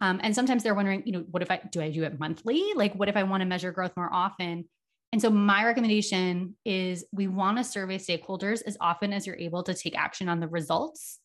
Um, 0.00 0.20
and 0.22 0.34
sometimes 0.34 0.62
they're 0.62 0.74
wondering, 0.74 1.02
you 1.06 1.12
know, 1.12 1.24
what 1.30 1.42
if 1.42 1.50
I 1.50 1.60
do 1.72 1.80
I 1.80 1.90
do 1.90 2.04
it 2.04 2.20
monthly? 2.20 2.62
Like, 2.74 2.94
what 2.94 3.08
if 3.08 3.16
I 3.16 3.22
want 3.22 3.40
to 3.40 3.46
measure 3.46 3.72
growth 3.72 3.92
more 3.96 4.12
often? 4.12 4.66
And 5.12 5.22
so, 5.22 5.30
my 5.30 5.64
recommendation 5.64 6.54
is 6.64 7.04
we 7.12 7.26
want 7.26 7.58
to 7.58 7.64
survey 7.64 7.98
stakeholders 7.98 8.62
as 8.66 8.76
often 8.80 9.12
as 9.12 9.26
you're 9.26 9.36
able 9.36 9.62
to 9.64 9.74
take 9.74 9.98
action 9.98 10.28
on 10.28 10.40
the 10.40 10.48
results. 10.48 11.18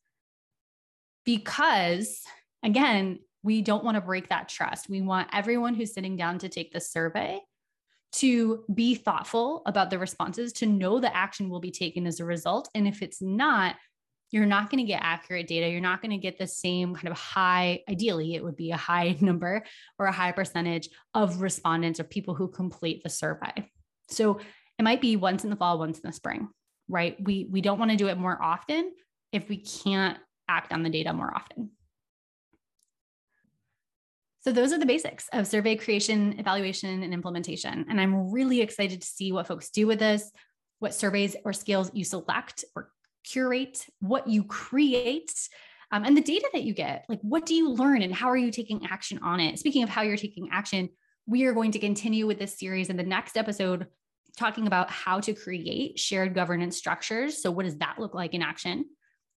Because, 1.25 2.21
again, 2.63 3.19
we 3.43 3.61
don't 3.61 3.83
want 3.83 3.95
to 3.95 4.01
break 4.01 4.29
that 4.29 4.49
trust. 4.49 4.89
We 4.89 5.01
want 5.01 5.29
everyone 5.33 5.73
who's 5.73 5.93
sitting 5.93 6.15
down 6.15 6.39
to 6.39 6.49
take 6.49 6.71
the 6.71 6.79
survey 6.79 7.39
to 8.13 8.63
be 8.73 8.95
thoughtful 8.95 9.61
about 9.65 9.89
the 9.89 9.97
responses, 9.97 10.51
to 10.53 10.65
know 10.65 10.99
the 10.99 11.15
action 11.15 11.49
will 11.49 11.61
be 11.61 11.71
taken 11.71 12.05
as 12.05 12.19
a 12.19 12.25
result. 12.25 12.69
And 12.75 12.87
if 12.87 13.01
it's 13.01 13.21
not, 13.21 13.75
you're 14.31 14.45
not 14.45 14.69
going 14.69 14.83
to 14.83 14.87
get 14.87 15.01
accurate 15.03 15.47
data. 15.47 15.69
You're 15.69 15.81
not 15.81 16.01
going 16.01 16.11
to 16.11 16.17
get 16.17 16.37
the 16.37 16.47
same 16.47 16.95
kind 16.95 17.07
of 17.07 17.17
high, 17.17 17.83
ideally, 17.89 18.35
it 18.35 18.43
would 18.43 18.55
be 18.55 18.71
a 18.71 18.77
high 18.77 19.17
number 19.21 19.63
or 19.99 20.05
a 20.05 20.11
high 20.11 20.31
percentage 20.31 20.89
of 21.13 21.41
respondents 21.41 21.99
or 21.99 22.05
people 22.05 22.35
who 22.35 22.47
complete 22.47 23.03
the 23.03 23.09
survey. 23.09 23.69
So 24.09 24.39
it 24.79 24.83
might 24.83 25.01
be 25.01 25.15
once 25.15 25.43
in 25.43 25.49
the 25.49 25.55
fall, 25.55 25.79
once 25.79 25.99
in 25.99 26.07
the 26.07 26.13
spring, 26.13 26.49
right? 26.87 27.17
We, 27.21 27.47
we 27.49 27.61
don't 27.61 27.79
want 27.79 27.91
to 27.91 27.97
do 27.97 28.07
it 28.07 28.17
more 28.17 28.41
often 28.41 28.91
if 29.31 29.47
we 29.47 29.57
can't 29.57 30.17
act 30.47 30.73
on 30.73 30.83
the 30.83 30.89
data 30.89 31.13
more 31.13 31.33
often. 31.33 31.71
So, 34.41 34.51
those 34.51 34.73
are 34.73 34.79
the 34.79 34.87
basics 34.87 35.29
of 35.33 35.45
survey 35.45 35.75
creation, 35.75 36.39
evaluation, 36.39 37.03
and 37.03 37.13
implementation. 37.13 37.85
And 37.89 38.01
I'm 38.01 38.31
really 38.31 38.61
excited 38.61 39.01
to 39.01 39.07
see 39.07 39.31
what 39.31 39.47
folks 39.47 39.69
do 39.69 39.85
with 39.85 39.99
this, 39.99 40.31
what 40.79 40.95
surveys 40.95 41.35
or 41.45 41.53
scales 41.53 41.91
you 41.93 42.03
select 42.03 42.65
or 42.75 42.89
curate, 43.23 43.85
what 43.99 44.27
you 44.27 44.43
create, 44.43 45.31
um, 45.91 46.05
and 46.05 46.17
the 46.17 46.21
data 46.21 46.49
that 46.53 46.63
you 46.63 46.73
get. 46.73 47.05
Like, 47.07 47.19
what 47.21 47.45
do 47.45 47.53
you 47.53 47.69
learn 47.69 48.01
and 48.01 48.13
how 48.13 48.29
are 48.29 48.37
you 48.37 48.51
taking 48.51 48.85
action 48.87 49.19
on 49.21 49.39
it? 49.39 49.59
Speaking 49.59 49.83
of 49.83 49.89
how 49.89 50.01
you're 50.01 50.17
taking 50.17 50.49
action, 50.51 50.89
we 51.27 51.45
are 51.45 51.53
going 51.53 51.71
to 51.73 51.79
continue 51.79 52.25
with 52.25 52.39
this 52.39 52.57
series 52.57 52.89
in 52.89 52.97
the 52.97 53.03
next 53.03 53.37
episode, 53.37 53.87
talking 54.37 54.65
about 54.65 54.89
how 54.89 55.19
to 55.19 55.33
create 55.33 55.99
shared 55.99 56.33
governance 56.33 56.77
structures. 56.77 57.41
So, 57.43 57.51
what 57.51 57.65
does 57.65 57.77
that 57.77 57.99
look 57.99 58.15
like 58.15 58.33
in 58.33 58.41
action? 58.41 58.85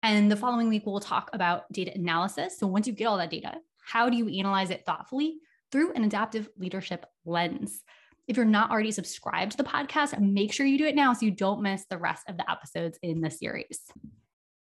And 0.03 0.31
the 0.31 0.37
following 0.37 0.69
week, 0.69 0.85
we'll 0.87 1.01
talk 1.01 1.31
about 1.33 1.71
data 1.73 1.93
analysis. 1.95 2.59
So, 2.59 2.67
once 2.67 2.87
you 2.87 2.95
get 2.95 3.07
all 3.07 3.19
that 3.19 3.31
data, 3.31 3.57
how 3.85 4.09
do 4.09 4.17
you 4.17 4.29
analyze 4.29 4.71
it 4.71 4.85
thoughtfully 4.85 5.39
through 5.71 5.93
an 5.93 6.05
adaptive 6.05 6.49
leadership 6.57 7.07
lens? 7.25 7.83
If 8.27 8.37
you're 8.37 8.47
not 8.47 8.71
already 8.71 8.91
subscribed 8.91 9.53
to 9.53 9.57
the 9.59 9.65
podcast, 9.65 10.19
make 10.19 10.53
sure 10.53 10.65
you 10.65 10.79
do 10.79 10.87
it 10.87 10.95
now 10.95 11.13
so 11.13 11.27
you 11.27 11.31
don't 11.31 11.63
miss 11.63 11.85
the 11.91 11.99
rest 11.99 12.25
of 12.29 12.37
the 12.37 12.51
episodes 12.51 12.99
in 13.03 13.21
the 13.21 13.31
series. 13.31 13.81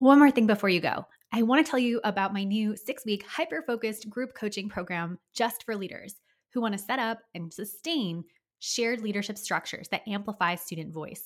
One 0.00 0.18
more 0.18 0.32
thing 0.32 0.48
before 0.48 0.68
you 0.68 0.80
go. 0.80 1.06
I 1.32 1.42
want 1.42 1.64
to 1.64 1.70
tell 1.70 1.78
you 1.78 2.00
about 2.02 2.34
my 2.34 2.44
new 2.44 2.76
six 2.76 3.04
week 3.04 3.24
hyper 3.26 3.62
focused 3.66 4.10
group 4.10 4.34
coaching 4.34 4.68
program 4.68 5.18
just 5.32 5.64
for 5.64 5.76
leaders 5.76 6.16
who 6.52 6.60
want 6.60 6.72
to 6.72 6.78
set 6.78 6.98
up 6.98 7.20
and 7.34 7.52
sustain 7.52 8.24
shared 8.58 9.00
leadership 9.00 9.38
structures 9.38 9.88
that 9.88 10.06
amplify 10.06 10.56
student 10.56 10.92
voice. 10.92 11.22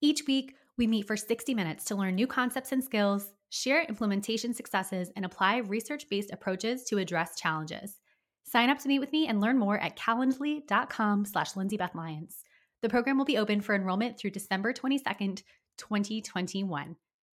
Each 0.00 0.22
week, 0.26 0.54
we 0.76 0.86
meet 0.86 1.06
for 1.06 1.16
60 1.16 1.54
minutes 1.54 1.84
to 1.86 1.94
learn 1.94 2.14
new 2.14 2.26
concepts 2.26 2.72
and 2.72 2.82
skills, 2.82 3.32
share 3.50 3.82
implementation 3.82 4.54
successes, 4.54 5.10
and 5.14 5.24
apply 5.24 5.58
research 5.58 6.08
based 6.08 6.32
approaches 6.32 6.84
to 6.84 6.98
address 6.98 7.36
challenges. 7.38 8.00
Sign 8.44 8.70
up 8.70 8.78
to 8.78 8.88
meet 8.88 8.98
with 8.98 9.12
me 9.12 9.28
and 9.28 9.40
learn 9.40 9.58
more 9.58 9.78
at 9.78 9.96
calendly.com 9.96 11.24
slash 11.24 11.54
Lindsay 11.54 11.76
Beth 11.76 11.94
Lyons. 11.94 12.42
The 12.82 12.88
program 12.88 13.18
will 13.18 13.26
be 13.26 13.38
open 13.38 13.60
for 13.60 13.74
enrollment 13.74 14.18
through 14.18 14.30
December 14.30 14.72
22nd, 14.72 15.42
2021. 15.76 16.96